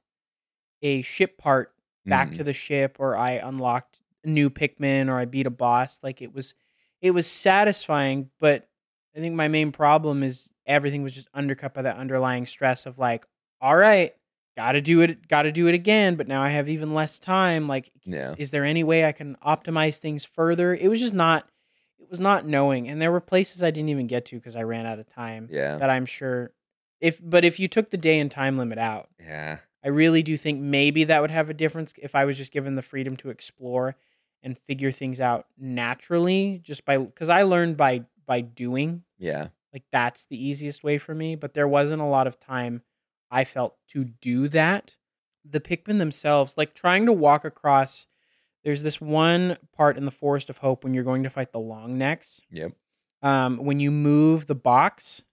[0.84, 1.74] a ship part
[2.06, 5.52] back Mm, to the ship, or I unlocked a new Pikmin, or I beat a
[5.52, 5.98] boss.
[6.04, 6.54] Like it was,
[7.02, 8.30] it was satisfying.
[8.40, 8.70] But
[9.16, 13.00] I think my main problem is everything was just undercut by that underlying stress of
[13.00, 13.26] like,
[13.60, 14.14] all right,
[14.58, 16.16] got to do it, got to do it again.
[16.16, 17.68] But now I have even less time.
[17.68, 18.34] Like, Yeah.
[18.38, 20.74] is there any way I can optimize things further?
[20.74, 21.48] It was just not.
[22.00, 24.64] It was not knowing, and there were places I didn't even get to because I
[24.64, 26.52] ran out of time yeah, that I'm sure
[27.00, 30.36] if but if you took the day and time limit out, yeah, I really do
[30.36, 33.30] think maybe that would have a difference if I was just given the freedom to
[33.30, 33.96] explore
[34.44, 39.04] and figure things out naturally just by cuz I learned by by doing.
[39.18, 39.50] yeah.
[39.74, 42.82] Like that's the easiest way for me, but there wasn't a lot of time
[43.32, 44.96] I felt to do that.
[45.50, 48.06] The Pikmin themselves, like trying to walk across
[48.64, 51.60] there's this one part in the Forest of Hope when you're going to fight the
[51.60, 52.74] long necks Yep.
[53.24, 55.24] um, when you move the box,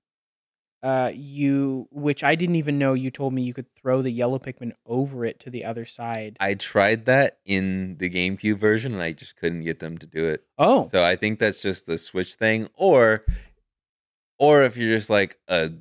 [0.82, 4.38] uh, you which I didn't even know you told me you could throw the yellow
[4.38, 6.36] Pikmin over it to the other side.
[6.40, 10.24] I tried that in the GameCube version and I just couldn't get them to do
[10.24, 10.44] it.
[10.56, 13.24] oh, So I think that's just the Switch thing, or
[14.38, 15.72] or if you're just like a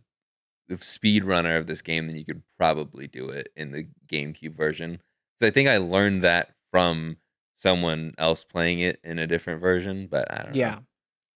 [0.79, 4.99] speed runner of this game, then you could probably do it in the GameCube version.
[5.39, 7.17] Because I think I learned that from
[7.55, 10.79] someone else playing it in a different version, but I don't yeah.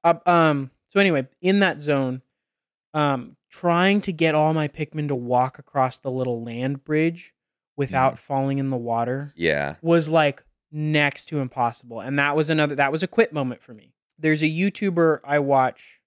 [0.03, 0.21] know.
[0.25, 0.71] Uh, um.
[0.89, 2.21] So anyway, in that zone,
[2.93, 7.33] um, trying to get all my Pikmin to walk across the little land bridge
[7.77, 9.75] without falling in the water Yeah.
[9.81, 11.99] was like next to impossible.
[12.01, 13.93] And that was another that was a quit moment for me.
[14.19, 15.99] There's a YouTuber I watch.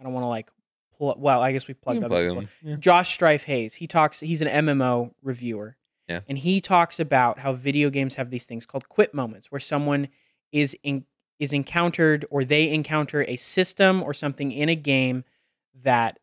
[0.00, 0.50] I don't want to like
[0.98, 2.48] pull well, I guess we plugged other plug people.
[2.62, 2.76] Yeah.
[2.76, 3.74] Josh Strife Hayes.
[3.74, 4.20] He talks.
[4.20, 5.76] He's an MMO reviewer.
[6.08, 6.20] Yeah.
[6.28, 10.08] And he talks about how video games have these things called quit moments, where someone
[10.52, 11.04] is in,
[11.38, 15.24] is encountered or they encounter a system or something in a game
[15.82, 16.18] that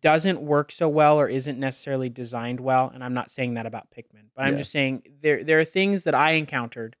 [0.00, 2.90] doesn't work so well or isn't necessarily designed well.
[2.94, 4.58] And I'm not saying that about Pikmin, but I'm Yeah.
[4.58, 6.96] just saying there there are things that I encountered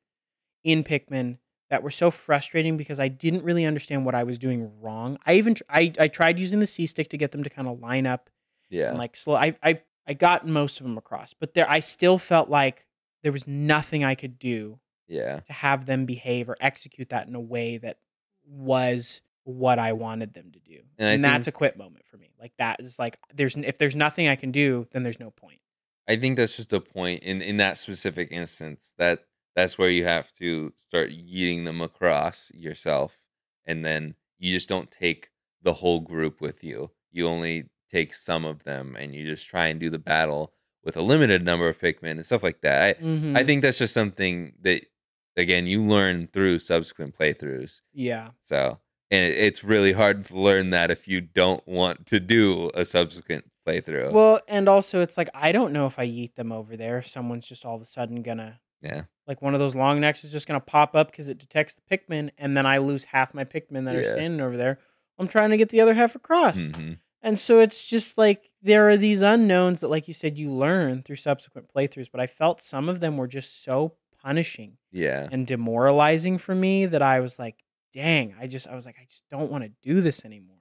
[0.64, 1.38] in Pikmin
[1.72, 5.18] that were so frustrating because I didn't really understand what I was doing wrong.
[5.24, 7.66] I even tr- I I tried using the C stick to get them to kind
[7.66, 8.28] of line up
[8.68, 8.90] Yeah.
[8.90, 9.36] and like slow.
[9.36, 12.84] I I I got most of them across, but there I still felt like
[13.22, 15.40] there was nothing I could do yeah.
[15.40, 17.96] to have them behave or execute that in a way that
[18.46, 20.80] was what I wanted them to do.
[20.98, 22.32] And And, that's a quit moment for me.
[22.38, 25.60] Like that is like there's if there's nothing I can do, then there's no point.
[26.06, 29.24] I think that's just a point in in that specific instance that
[29.54, 33.18] that's where you have to start yeeting them across yourself,
[33.66, 35.30] and then you just don't take
[35.62, 36.90] the whole group with you.
[37.12, 40.52] You only take some of them, and you just try and do the battle
[40.84, 42.96] with a limited number of Pikmin and stuff like that.
[42.98, 43.36] I, Mhm.
[43.36, 44.82] I think that's just something that
[45.36, 47.80] again you learn through subsequent playthroughs.
[47.92, 48.30] yeah.
[48.42, 48.78] So,
[49.10, 52.84] and it, it's really hard to learn that if you don't want to do a
[52.84, 54.10] subsequent playthrough.
[54.12, 57.06] Well, and also it's like I don't know if I yeet them over there if
[57.06, 60.32] someone's just all of a sudden gonna yeah, like one of those long necks is
[60.32, 63.44] just gonna pop up because it detects the Pikmin, and then I lose half my
[63.44, 64.78] Pikmin that are standing over there.
[65.18, 66.56] I'm trying to get the other half across.
[66.56, 70.50] hmm And so it's just like there are these unknowns that, like you said, you
[70.50, 72.10] learn through subsequent playthroughs.
[72.10, 76.86] But I felt some of them were just so punishing yeah, and demoralizing for me
[76.86, 77.62] that I was like,
[77.92, 80.56] dang, I just, I was like, I just don't want to do this anymore.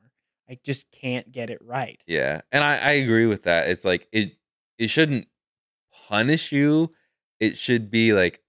[0.49, 2.03] I just can't get it right.
[2.07, 3.69] Yeah, and I, I agree with that.
[3.69, 4.33] It's like it
[4.77, 5.27] it shouldn't
[6.07, 6.91] punish you.
[7.41, 8.41] It should be like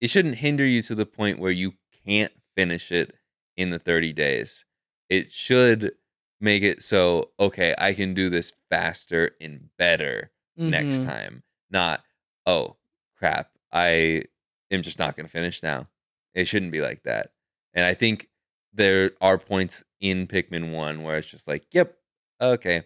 [0.00, 1.74] it shouldn't hinder you to the point where you
[2.06, 3.14] can't finish it
[3.56, 4.64] in the 30 days.
[5.10, 5.92] It should
[6.40, 11.06] make it so okay, I can do this faster and better next Mhm.
[11.06, 11.42] time.
[11.70, 12.02] Not
[12.46, 12.78] oh
[13.16, 14.24] crap, I
[14.70, 15.88] am just not going to finish now.
[16.34, 17.32] It shouldn't be like that.
[17.74, 18.28] And I think
[18.72, 21.98] there are points in Pikmin 1 where it's just like, yep,
[22.40, 22.84] okay,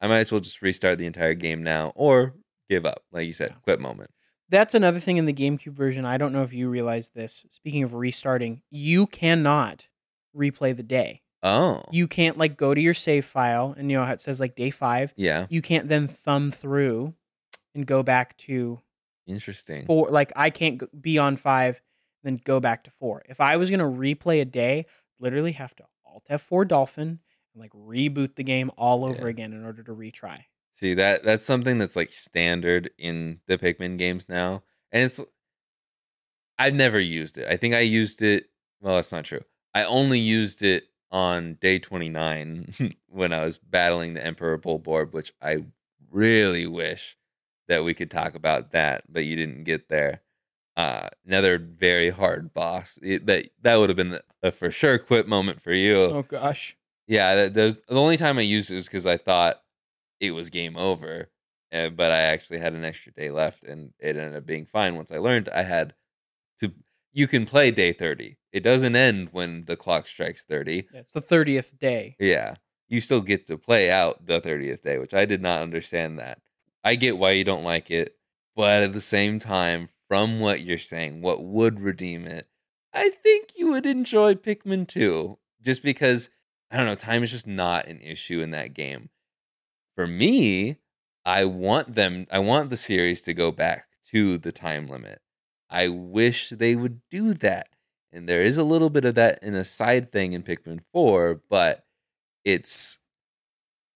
[0.00, 2.34] I might as well just restart the entire game now or
[2.70, 3.04] give up.
[3.12, 3.56] Like you said, Yeah.
[3.62, 4.10] quit moment.
[4.50, 6.04] That's another thing in the GameCube version.
[6.04, 7.46] I don't know if you realize this.
[7.48, 9.86] Speaking of restarting, you cannot
[10.36, 11.22] replay the day.
[11.42, 14.40] Oh, You can't like go to your save file and you know how it says
[14.40, 15.12] like day five.
[15.16, 17.14] yeah, You can't then thumb through
[17.74, 18.80] and go back to
[19.26, 19.84] interesting.
[19.86, 20.08] four.
[20.08, 21.80] Like I can't be on five,
[22.22, 23.22] then go back to four.
[23.28, 24.86] If I was gonna replay a day,
[25.20, 27.08] literally have to Alt F4 Dolphin
[27.52, 29.28] and like reboot the game all over Yeah.
[29.28, 30.44] again in order to retry.
[30.74, 34.62] See that that's something that's like standard in the Pikmin games now,
[34.92, 35.20] and it's
[36.58, 37.46] I've never used it.
[37.48, 38.50] I think I used it.
[38.80, 39.42] Well, that's not true.
[39.74, 42.74] I only used it on day twenty nine
[43.08, 45.64] when I was battling the Emperor Bulborb, which I
[46.10, 47.16] really wish
[47.68, 50.20] that we could talk about that, but you didn't get there.
[50.76, 52.98] Uh, another very hard boss.
[53.00, 55.96] It- that that would have been a for sure quit moment for you.
[55.96, 56.76] Oh gosh.
[57.06, 59.60] Yeah, that, that was, the only time I used it was because I thought
[60.28, 61.30] it was game over,
[61.72, 64.96] uh, but I actually had an extra day left, and it ended up being fine.
[64.96, 65.94] Once I learned, I had
[66.60, 66.72] to.
[67.12, 68.38] You can play day thirty.
[68.52, 70.88] It doesn't end when the clock strikes thirty.
[70.92, 72.16] Yeah, it's the thirtieth day.
[72.18, 72.56] Yeah,
[72.88, 76.18] you still get to play out the thirtieth day, which I did not understand.
[76.18, 76.40] That
[76.82, 78.16] I get why you don't like it,
[78.56, 82.48] but at the same time, from what you're saying, what would redeem it?
[82.92, 86.28] I think you would enjoy Pikmin 2 just because
[86.70, 89.08] I don't know, time is just not an issue in that game.
[89.96, 90.78] For me,
[91.24, 95.20] I want them I want the series to go back to the time limit.
[95.70, 97.68] I wish they would do that.
[98.12, 101.42] And there is a little bit of that in a side thing in Pikmin 4,
[101.48, 101.84] but
[102.44, 102.98] it's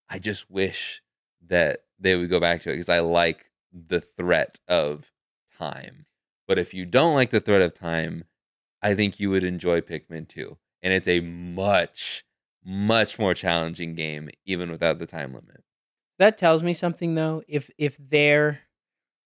[0.09, 1.03] I just wish
[1.47, 5.11] that they would go back to it because I like the threat of
[5.57, 6.07] time.
[6.47, 8.25] But if you don't like the threat of time,
[8.83, 10.57] I think you would enjoy Pikmin 2.
[10.83, 12.25] And it's a much,
[12.65, 15.63] much more challenging game, even without the time limit.
[16.19, 17.43] That tells me something though.
[17.49, 18.61] If if their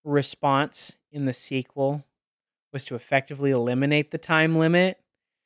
[0.03, 2.03] response in the sequel
[2.71, 4.97] was to effectively eliminate the time limit,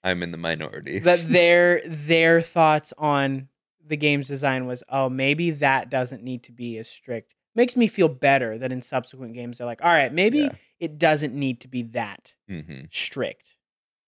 [0.03, 0.99] I'm in the minority.
[0.99, 3.49] that their their thoughts on
[3.85, 7.33] the game's design was, oh, maybe that doesn't need to be as strict.
[7.55, 10.51] Makes me feel better that in subsequent games they're like, all right, maybe Yeah.
[10.79, 13.55] it doesn't need to be that hmm strict.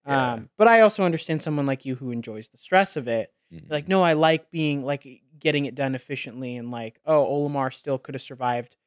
[0.05, 0.33] Yeah.
[0.33, 3.31] Um, but I also understand someone like you who enjoys the stress of it.
[3.53, 3.71] Mm-hmm.
[3.71, 5.05] Like, no, I like being like
[5.39, 8.77] getting it done efficiently, and like, oh, Olimar still could have survived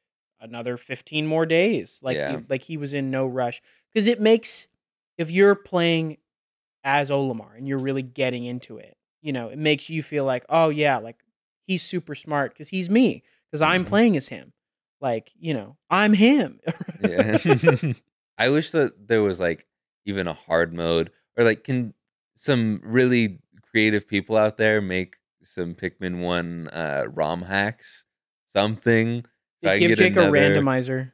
[0.41, 1.99] another fifteen more days.
[2.03, 2.37] Like, Yeah.
[2.39, 3.61] he, like he was in no rush
[3.93, 4.67] because it makes
[5.17, 6.17] if you're playing
[6.83, 10.45] as Olimar and you're really getting into it, you know, it makes you feel like,
[10.49, 11.17] oh yeah, like
[11.65, 13.89] he's super smart because he's me because I'm Mhm.
[13.89, 14.51] playing as him.
[14.99, 16.59] Like, you know, I'm him.
[16.99, 17.37] yeah.
[18.37, 19.67] I wish that there was like
[20.05, 21.93] even a hard mode or like can
[22.35, 23.39] some really
[23.69, 28.05] creative people out there make some Pikmin 1 uh ROM hacks
[28.53, 29.25] something
[29.63, 31.11] so Give get Jake another- a randomizer.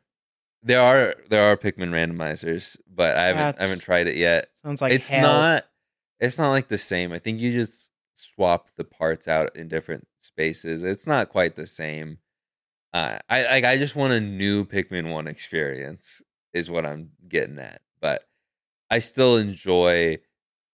[0.61, 4.47] There are there are Pikmin randomizers, but I haven't I haven't tried it yet.
[4.61, 5.21] Sounds like it's hell.
[5.21, 5.65] not
[6.19, 7.13] it's not like the same.
[7.13, 10.83] I think you just swap the parts out in different spaces.
[10.83, 12.17] It's not quite the same.
[12.93, 16.21] Uh, I like I just want a new Pikmin one experience
[16.53, 17.81] is what I'm getting at.
[18.01, 18.23] But
[18.89, 20.17] I still enjoy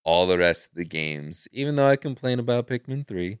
[0.02, 3.38] all the rest of the games, even though I complain about Pikmin three,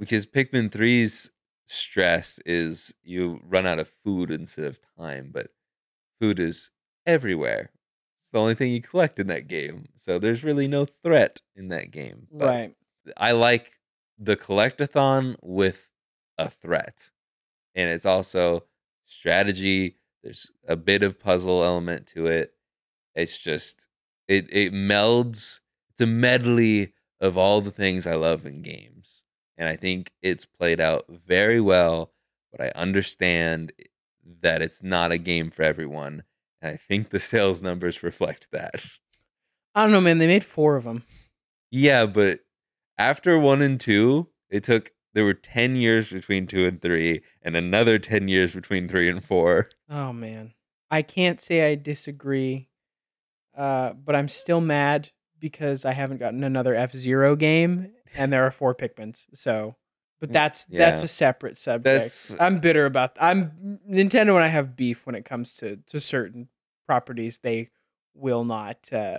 [0.00, 1.30] because Pikmin 3's
[1.66, 5.48] stress is you run out of food instead of time, but
[6.18, 6.70] food is
[7.06, 7.70] everywhere.
[8.20, 9.90] It's the only thing you collect in that game.
[9.96, 12.26] So there's really no threat in that game.
[12.32, 12.74] But right.
[13.16, 13.72] I like
[14.18, 15.88] the collectathon with
[16.38, 17.10] a threat.
[17.74, 18.64] And it's also
[19.04, 19.96] strategy.
[20.22, 22.54] There's a bit of puzzle element to it.
[23.14, 23.88] It's just
[24.28, 29.19] it it melds it's a medley of all the things I love in games.
[29.60, 32.12] And I think it's played out very well,
[32.50, 33.72] but I understand
[34.40, 36.22] that it's not a game for everyone.
[36.62, 38.82] And I think the sales numbers reflect that.
[39.74, 40.16] I don't know, man.
[40.16, 41.04] They made four of them.
[41.70, 42.40] Yeah, but
[42.96, 47.54] after one and two, it took there were ten years between two and three, and
[47.54, 49.66] another ten years between three and four.
[49.90, 50.54] Oh man,
[50.90, 52.68] I can't say I disagree,
[53.56, 58.44] uh, but I'm still mad because I haven't gotten another F Zero game, and there
[58.44, 59.26] are four Pikmins.
[59.34, 59.76] So
[60.20, 61.84] But that's that's a separate subject.
[61.84, 63.16] That's- I'm bitter about.
[63.20, 66.48] I'm Nintendo and I have beef when it comes to to certain
[66.86, 67.38] properties.
[67.38, 67.68] They
[68.14, 69.18] will not uh,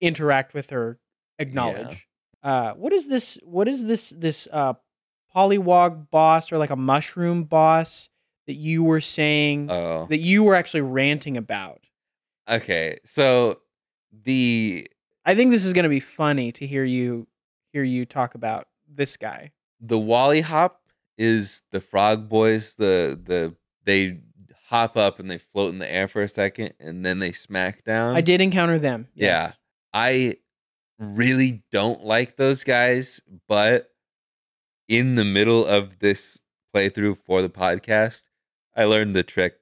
[0.00, 0.98] interact with or
[1.38, 2.06] acknowledge.
[2.42, 3.38] Uh, what is this?
[3.42, 4.10] What is this?
[4.10, 4.74] This uh,
[5.34, 8.08] polywog boss or like a mushroom boss
[8.46, 11.80] that you were saying Oh, that you were actually ranting about?
[12.48, 12.98] okay.
[13.04, 13.60] So
[14.24, 14.88] the
[15.24, 17.26] I think this is going to be funny to hear you
[17.72, 19.52] hear you talk about this guy.
[19.80, 20.72] the Wollyhop
[21.18, 22.74] is the frog boys.
[22.74, 23.54] The the
[23.84, 24.20] they
[24.68, 27.84] hop up and they float in the air for a second and then they smack
[27.84, 28.16] down.
[28.16, 29.06] I did encounter them.
[29.14, 29.52] Yeah.
[29.94, 30.36] I
[30.98, 33.90] really don't like those guys, but
[34.88, 36.40] in the middle of this
[36.74, 38.24] playthrough for the podcast,
[38.76, 39.54] I learned the trick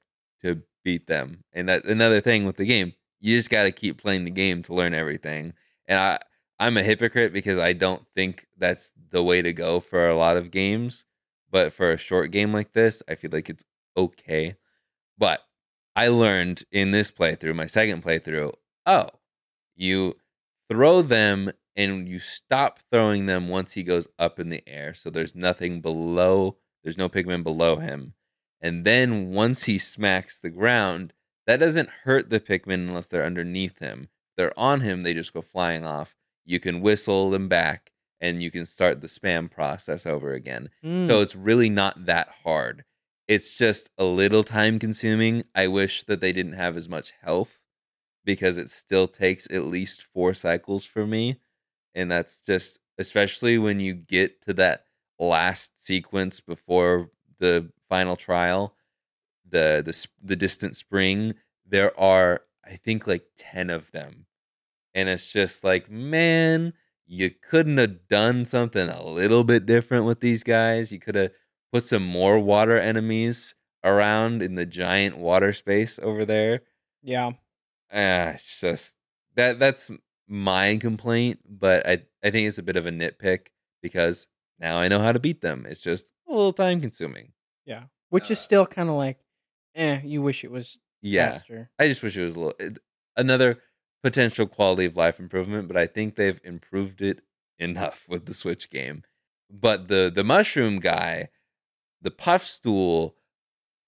[0.42, 1.44] to beat them.
[1.52, 2.94] And that's another thing with the game.
[3.20, 5.52] You just got to keep playing the game to learn everything.
[5.86, 6.18] And I
[6.58, 10.36] I'm a hypocrite because I don't think that's the way to go for a lot
[10.36, 11.04] of games,
[11.50, 13.64] but for a short game like this, I feel like it's
[13.96, 14.56] okay.
[15.18, 15.42] But
[15.96, 18.52] I learned in this playthrough, my second playthrough,
[18.86, 19.08] oh,
[19.76, 20.16] you
[20.70, 24.94] throw them and you stop throwing them once he goes up in the air.
[24.94, 28.14] So there's nothing below, there's no Pikmin below him.
[28.60, 31.12] And then once he smacks the ground,
[31.46, 34.08] that doesn't hurt the Pikmin unless they're underneath him.
[34.36, 36.16] They're on him, they just go flying off.
[36.44, 40.70] You can whistle them back and you can start the spam process over again.
[40.84, 41.06] Mm.
[41.06, 42.84] So it's really not that hard.
[43.26, 45.44] It's just a little time consuming.
[45.54, 47.58] I wish that they didn't have as much health
[48.24, 51.40] because it still takes at least four cycles for me.
[51.94, 54.84] And that's just, especially when you get to that
[55.18, 58.74] last sequence before the final trial,
[59.48, 61.34] the the the distant spring.
[61.66, 64.26] There are, I think, like ten of them,
[64.94, 66.72] and it's just like, man,
[67.06, 70.92] you couldn't have done something a little bit different with these guys.
[70.92, 71.30] You could have
[71.72, 76.62] put some more water enemies around in the giant water space over there.
[77.02, 77.32] yeah.
[77.92, 78.96] Ah, it's just
[79.36, 79.90] that that's
[80.26, 83.48] my complaint, but I I think it's a bit of a nitpick
[83.82, 84.26] because
[84.58, 85.66] now I know how to beat them.
[85.68, 87.32] It's just a little time consuming.
[87.66, 87.84] Yeah.
[88.08, 89.18] Which is Uh, still kind of like,
[89.74, 91.32] eh, you wish it was Yeah.
[91.32, 91.70] faster.
[91.78, 92.78] I just wish it was a little it-
[93.16, 93.62] another
[94.04, 97.22] potential quality of life improvement, but I think they've improved it
[97.58, 99.02] enough with the Switch game.
[99.50, 101.30] But the the mushroom guy,
[102.02, 103.14] the Puffstool,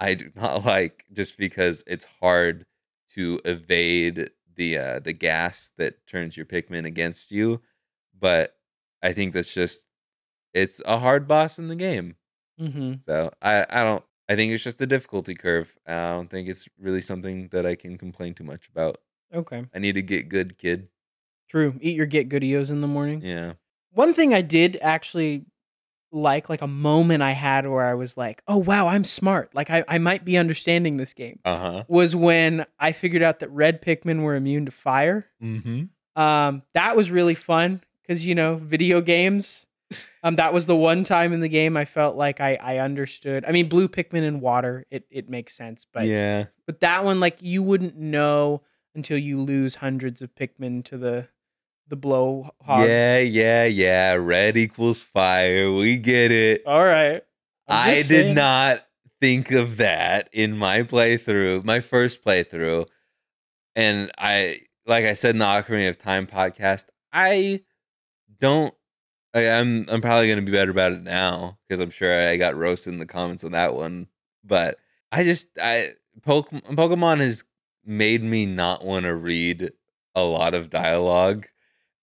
[0.01, 2.65] I do not like just because it's hard
[3.15, 7.61] to evade the uh, the gas that turns your Pikmin against you.
[8.19, 8.57] But
[9.03, 9.87] I think that's just
[10.55, 12.17] it's a hard boss in the game.
[12.59, 12.95] Mm-hmm.
[13.07, 15.77] So I, I don't I think it's just the difficulty curve.
[15.87, 18.99] I don't think it's really something that I can complain too much about.
[19.35, 19.65] Okay.
[19.75, 20.89] I need to get good, kid.
[21.49, 21.75] True.
[21.81, 23.23] Eat your get goodios in the morning.
[23.23, 23.55] Yeah.
[23.93, 25.47] One thing I did actually
[26.13, 29.55] like, like a moment I had where I was like, oh, wow, I'm smart.
[29.55, 31.41] Like, I, I might be understanding this game.
[31.45, 31.85] Uh huh.
[31.89, 35.27] Was when I figured out that red Pikmin were immune to fire.
[35.43, 36.21] Mm-hmm.
[36.21, 39.67] Um, that was really fun because, you know, video games.
[40.23, 43.45] Um, that was the one time in the game I felt like I, I understood.
[43.45, 45.87] I mean, blue Pikmin and water, it, it makes sense.
[45.93, 46.47] But yeah.
[46.67, 48.63] But that one, like you wouldn't know
[48.97, 51.29] until you lose hundreds of Pikmin to the
[51.89, 52.89] the blow hogs.
[52.89, 54.15] Yeah, yeah, yeah.
[54.15, 55.73] Red equals fire.
[55.73, 56.67] We get it.
[56.67, 57.23] All right.
[57.69, 58.35] I did saying.
[58.35, 58.87] not
[59.21, 62.87] think of that in my playthrough, my first playthrough.
[63.75, 67.63] And I, like I said in the Ocarina of Time podcast, I
[68.41, 68.75] don't.
[69.35, 72.57] I, I'm I'm probably gonna be better about it now because I'm sure I got
[72.57, 74.09] roasted in the comments on that one.
[74.45, 74.79] But
[75.13, 77.45] I just I Pokemon, Pokemon has
[77.87, 79.73] made me not want to read
[80.15, 81.47] a lot of dialogue,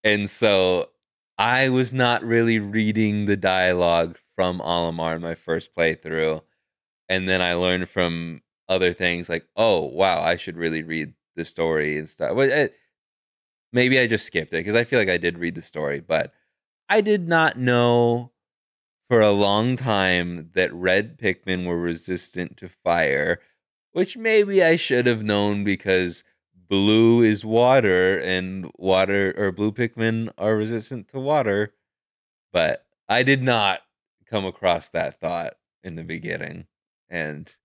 [0.04, 0.90] and so
[1.38, 6.42] I was not really reading the dialogue from Olimar in my first playthrough.
[7.10, 11.46] And then I learned from other things like, oh, wow, I should really read the
[11.46, 12.36] story and stuff.
[12.36, 12.68] But eh,
[13.72, 16.34] maybe I just skipped it because I feel like I did read the story, but
[16.90, 18.32] I did not know
[19.10, 23.40] for a long time that red Pikmin were resistant to fire,
[23.94, 26.24] which maybe I should have known because
[26.56, 31.74] blue is water and water or blue Pikmin are resistant to water.
[32.52, 33.82] But I did not
[34.26, 36.68] come across that thought in the beginning,
[37.10, 37.56] and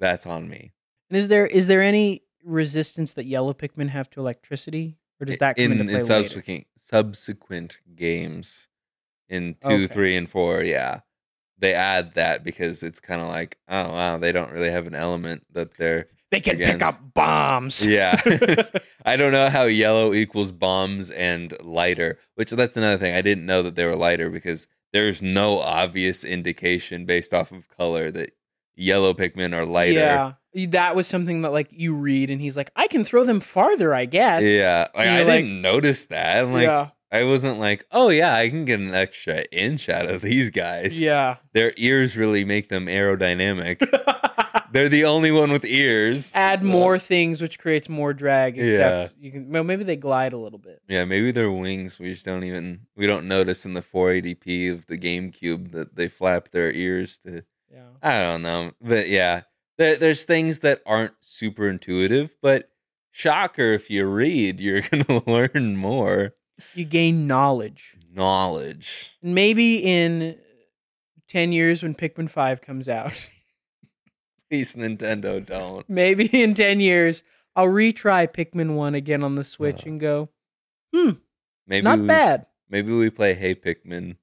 [0.00, 0.72] that's on me.
[1.10, 5.38] And is there is there any resistance that yellow Pikmin have to electricity, or does
[5.38, 6.28] that come in, into play in later?
[6.28, 8.68] subsequent subsequent games
[9.28, 9.86] in two, Okay.
[9.86, 10.62] three, and four?
[10.62, 11.00] Yeah,
[11.58, 14.94] they add that because it's kind of like, oh wow, they don't really have an
[14.94, 17.86] element that they're They can pick up bombs.
[17.86, 18.20] Yeah.
[19.04, 23.14] I don't know how yellow equals bombs and lighter, which that's another thing.
[23.14, 27.68] I didn't know that they were lighter because there's no obvious indication based off of
[27.68, 28.30] color that
[28.76, 29.98] yellow Pikmin are lighter.
[30.54, 33.40] Yeah, that was something that like you read, and he's like, I can throw them
[33.40, 34.44] farther, I guess.
[34.44, 36.42] Yeah, like, I like- didn't notice that.
[36.42, 40.06] I'm like, yeah, I wasn't like, oh yeah, I can get an extra inch out
[40.06, 41.00] of these guys.
[41.00, 41.36] yeah.
[41.52, 43.78] their ears really make them aerodynamic.
[44.72, 46.30] They're the only one with ears.
[46.34, 48.56] Add more things, which creates more drag.
[48.56, 49.08] Yeah.
[49.18, 49.50] You can.
[49.50, 50.82] Well, maybe they glide a little bit.
[50.88, 51.98] Yeah, maybe their wings.
[51.98, 56.08] We just don't even we don't notice in the 480p of the GameCube that they
[56.08, 57.42] flap their ears to.
[57.72, 57.84] Yeah.
[58.02, 59.42] I don't know, but yeah,
[59.78, 62.36] there, there's things that aren't super intuitive.
[62.42, 62.70] But
[63.10, 66.34] shocker, if you read, you're gonna learn more
[66.74, 67.94] You gain knowledge.
[68.12, 69.10] knowledge.
[69.22, 70.36] And maybe in
[71.28, 73.28] ten years, when Pikmin Five comes out,
[74.50, 75.88] Please, Nintendo, don't.
[75.88, 77.22] maybe in ten years,
[77.54, 80.28] I'll retry Pikmin One again on the Switch Uh, and go,
[80.94, 81.10] hmm,
[81.66, 82.46] Maybe not we, bad.
[82.70, 84.16] Maybe we play Hey Pikmin.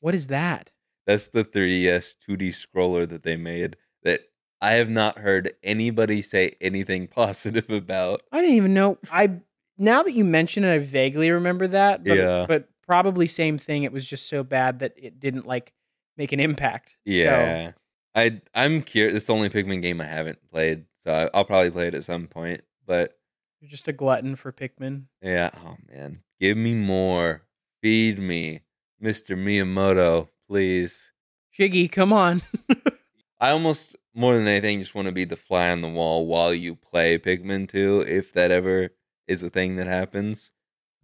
[0.00, 0.70] What is that?
[1.06, 4.22] That's the 3DS 2D scroller that they made that
[4.60, 8.22] I have not heard anybody say anything positive about.
[8.32, 8.98] I didn't even know.
[9.10, 9.40] I
[9.78, 12.04] now that you mention it, I vaguely remember that.
[12.04, 12.46] But, Yeah.
[12.46, 13.82] but probably same thing.
[13.84, 15.72] It was just so bad that it didn't like
[16.16, 16.96] make an impact.
[17.04, 17.72] Yeah.
[18.14, 19.16] I I'm curious.
[19.16, 22.04] It's the only Pikmin game I haven't played, so I, I'll probably play it at
[22.04, 22.60] some point.
[22.86, 23.18] But
[23.60, 25.04] You're just a glutton for Pikmin.
[25.20, 27.42] yeah, oh man, give me more,
[27.82, 28.60] feed me,
[29.00, 31.12] Mister Miyamoto, please.
[31.58, 32.42] Shiggy, come on.
[33.40, 36.54] I almost more than anything just want to be the fly on the wall while
[36.54, 38.90] you play Pikmin 2, if that ever
[39.28, 40.50] is a thing that happens.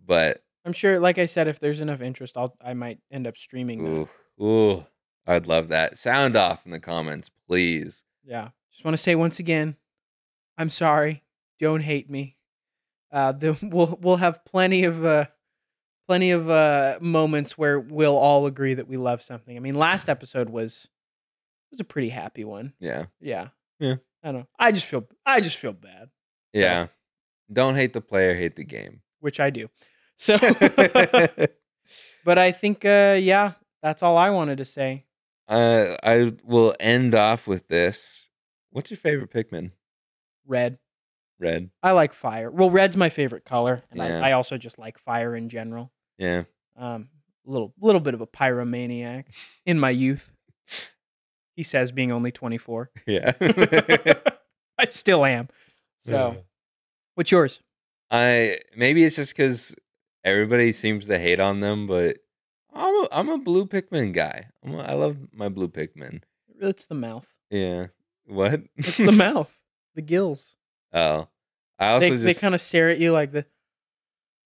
[0.05, 3.37] But I'm sure, like I said, if there's enough interest, I'll I might end up
[3.37, 4.09] streaming that.
[4.41, 4.87] ooh, ooh,
[5.27, 5.99] I'd love that.
[5.99, 8.05] Sound off in the comments, please.
[8.25, 8.49] Yeah.
[8.71, 9.77] Just want to say once again,
[10.57, 11.23] I'm sorry.
[11.59, 12.37] Don't hate me.
[13.13, 15.27] Uh, the, we'll we'll have plenty of uh,
[16.07, 19.57] plenty of uh, moments where we'll all agree that we love something.
[19.57, 20.89] I mean, last episode was
[21.71, 22.73] was a pretty happy one.
[22.81, 23.07] Yeah.
[23.21, 23.49] Yeah.
[23.79, 23.97] Yeah.
[24.23, 24.49] I don't know.
[24.59, 26.11] I just feel I just feel bad,
[26.53, 26.89] Yeah.
[27.53, 29.01] Don't hate the player, hate the game.
[29.21, 29.69] which I do.
[30.17, 30.39] So,
[32.25, 35.07] but I think uh, yeah, that's all I wanted to say.
[35.49, 38.29] uh, I will end off with this.
[38.71, 39.73] What's your favorite Pikmin?
[40.47, 40.79] Red.
[41.39, 41.71] Red.
[41.83, 42.51] I like fire.
[42.51, 44.21] Well, red's my favorite color, and Yeah.
[44.23, 45.91] I, I also just like fire in general.
[46.19, 46.43] Yeah.
[46.79, 47.09] Um,
[47.47, 49.25] a little little bit of a pyromaniac
[49.65, 50.31] in my youth.
[51.57, 52.91] He says, being only twenty four.
[53.07, 53.33] Yeah.
[54.79, 55.49] I still am.
[56.07, 56.37] So,
[57.15, 57.61] what's yours?
[58.11, 59.75] I maybe it's just because
[60.25, 62.19] everybody seems to hate on them, but
[62.73, 64.47] I'm a, I'm a blue Pikmin guy.
[64.65, 66.23] I'm a, I love my blue Pikmin.
[66.61, 67.27] It's the mouth.
[67.51, 67.87] Yeah.
[68.27, 68.63] What?
[68.77, 69.51] It's the mouth.
[69.95, 70.57] The gills.
[70.93, 71.29] oh,
[71.79, 73.45] I also They, just they kind of stare at you like the.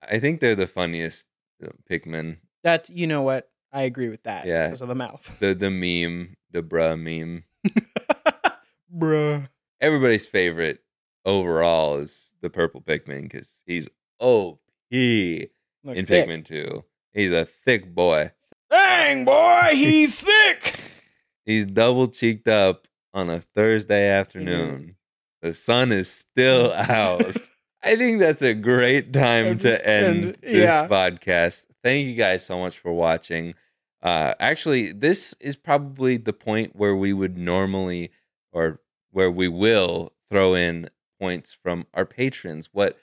[0.02, 1.26] I think they're the funniest
[1.62, 2.38] uh, Pikmin.
[2.62, 4.46] That's you know what I agree with that.
[4.46, 4.66] Yeah.
[4.68, 5.38] because of the mouth.
[5.40, 7.44] The the meme, the bruh meme.
[8.94, 9.48] Bruh.
[9.80, 10.83] Everybody's favorite
[11.24, 13.88] overall is the purple Pikmin because he's
[14.20, 14.60] OP
[14.90, 15.48] in
[15.82, 16.06] thick.
[16.06, 16.84] Pikmin Two.
[17.12, 18.32] He's a thick boy.
[18.70, 20.80] Dang boy, he's thick.
[21.44, 24.96] He's double cheeked up on a Thursday afternoon.
[25.42, 27.36] The sun is still out.
[27.82, 30.88] I think that's a great time to end this yeah.
[30.88, 31.66] podcast.
[31.82, 33.54] Thank you guys so much for watching.
[34.02, 38.10] Uh, actually, this is probably the point where we would normally,
[38.52, 40.88] or where we will, throw in
[41.20, 42.68] points from our patrons.
[42.72, 42.98] What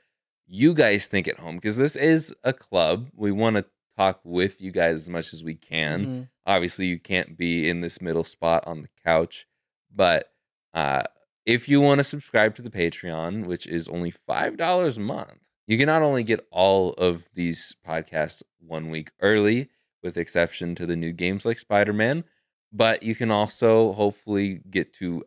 [0.48, 1.56] you guys think at home?
[1.56, 3.10] Because this is a club.
[3.16, 3.66] We want to
[3.98, 6.30] talk with you guys as much as we can Mhm.
[6.46, 9.46] obviously you can't be in this middle spot on the couch
[9.94, 10.32] but
[10.74, 11.04] uh
[11.46, 15.38] if you want to subscribe to the patreon which is only five dollars a month
[15.68, 19.70] you can not only get all of these podcasts one week early
[20.02, 22.24] with exception to the new games like spider-man
[22.72, 25.22] but you can also hopefully get to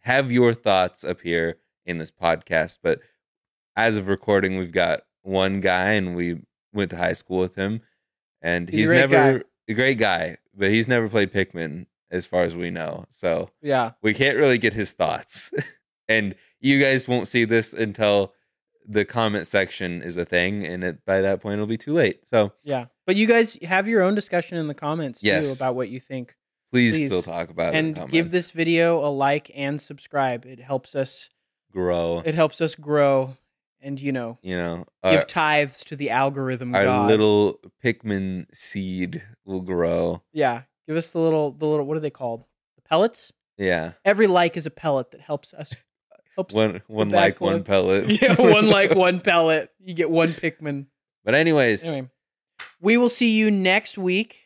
[0.00, 1.58] have your thoughts appear
[1.88, 3.00] in this podcast but
[3.76, 6.40] as of recording we've got one guy and we
[6.72, 7.80] went to high school with him
[8.42, 9.44] and He's he's, great never guy.
[9.68, 13.04] a great guy, but he's never played Pikmin as far as we know.
[13.10, 13.90] So Yeah.
[14.00, 15.50] we can't really get his thoughts.
[16.08, 18.32] and you guys won't see this until
[18.86, 22.26] the comment section is a thing, and it, by that point it'll be too late.
[22.28, 22.86] So Yeah.
[23.06, 26.36] But you guys have your own discussion in the comments too about what you think.
[26.72, 27.06] please, Please.
[27.08, 27.78] still talk about it.
[27.78, 30.46] and give this video a like and subscribe.
[30.46, 31.28] It helps us
[31.72, 32.22] grow.
[32.24, 33.36] it helps us grow
[33.80, 37.08] and you know, you know, give tithes to the algorithm our god.
[37.08, 40.22] little Pikmin seed will grow.
[40.32, 40.62] Yeah.
[40.88, 42.44] Give us the little the little what are they called?
[42.76, 43.32] The pellets?
[43.58, 45.74] Yeah, Every like is a pellet that helps us
[46.34, 48.08] helps one one like one pellet.
[48.22, 49.70] Yeah, one like one pellet.
[49.80, 50.86] You get one Pikmin.
[51.24, 52.08] But anyways, Anyway,
[52.80, 54.38] we will see you next week.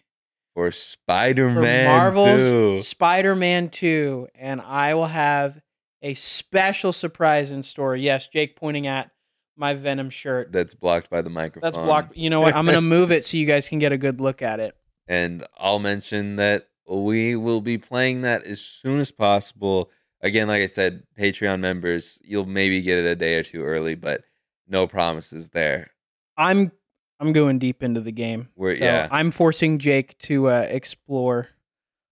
[0.55, 2.83] for for Spider-Man Marvel's 2.
[2.83, 5.61] Spider-Man 2 and I will have
[6.03, 7.96] a special surprise in store.
[7.96, 9.11] Yes, Jake pointing at
[9.57, 10.53] my Venom shirt.
[10.53, 11.66] That's blocked by the microphone.
[11.66, 12.16] That's blocked.
[12.16, 12.55] You know what?
[12.55, 14.76] I'm going to move it so you guys can get a good look at it.
[15.09, 19.90] and I'll mention that we will be playing that as soon as possible.
[20.20, 23.94] Again, like I said, Patreon members, you'll maybe get it a day or two early,
[23.94, 24.22] but
[24.68, 25.90] no promises there.
[26.36, 26.72] I'm
[27.20, 28.48] I'm going deep into the game.
[28.57, 29.09] We're- so yeah.
[29.11, 31.48] I'm forcing Jake to uh, explore.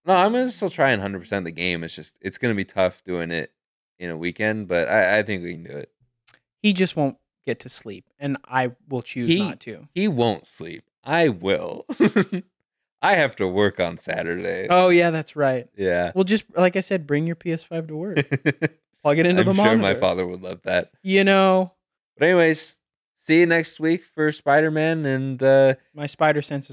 [0.06, 1.82] No, I'm gonna still try and 100% the game.
[1.84, 3.52] It's just it's gonna be tough doing it
[4.00, 5.90] in a weekend, but I, I think we can do it.
[6.62, 9.86] He just won't get to sleep, and I will choose He- not to.
[9.94, 10.84] He won't sleep.
[11.04, 11.86] I will.
[13.02, 14.66] I have to work on Saturday.
[14.68, 15.68] Oh yeah, that's right.
[15.76, 16.12] Yeah.
[16.14, 18.16] Well, just like I said, bring your PS5 to work.
[19.02, 19.40] Plug it into.
[19.40, 19.78] I'm the sure monitor.
[19.78, 20.90] my father would love that.
[21.02, 21.72] You know,
[22.18, 22.78] But anyways,
[23.16, 26.68] see you next week for Spider Man and uh my spider sense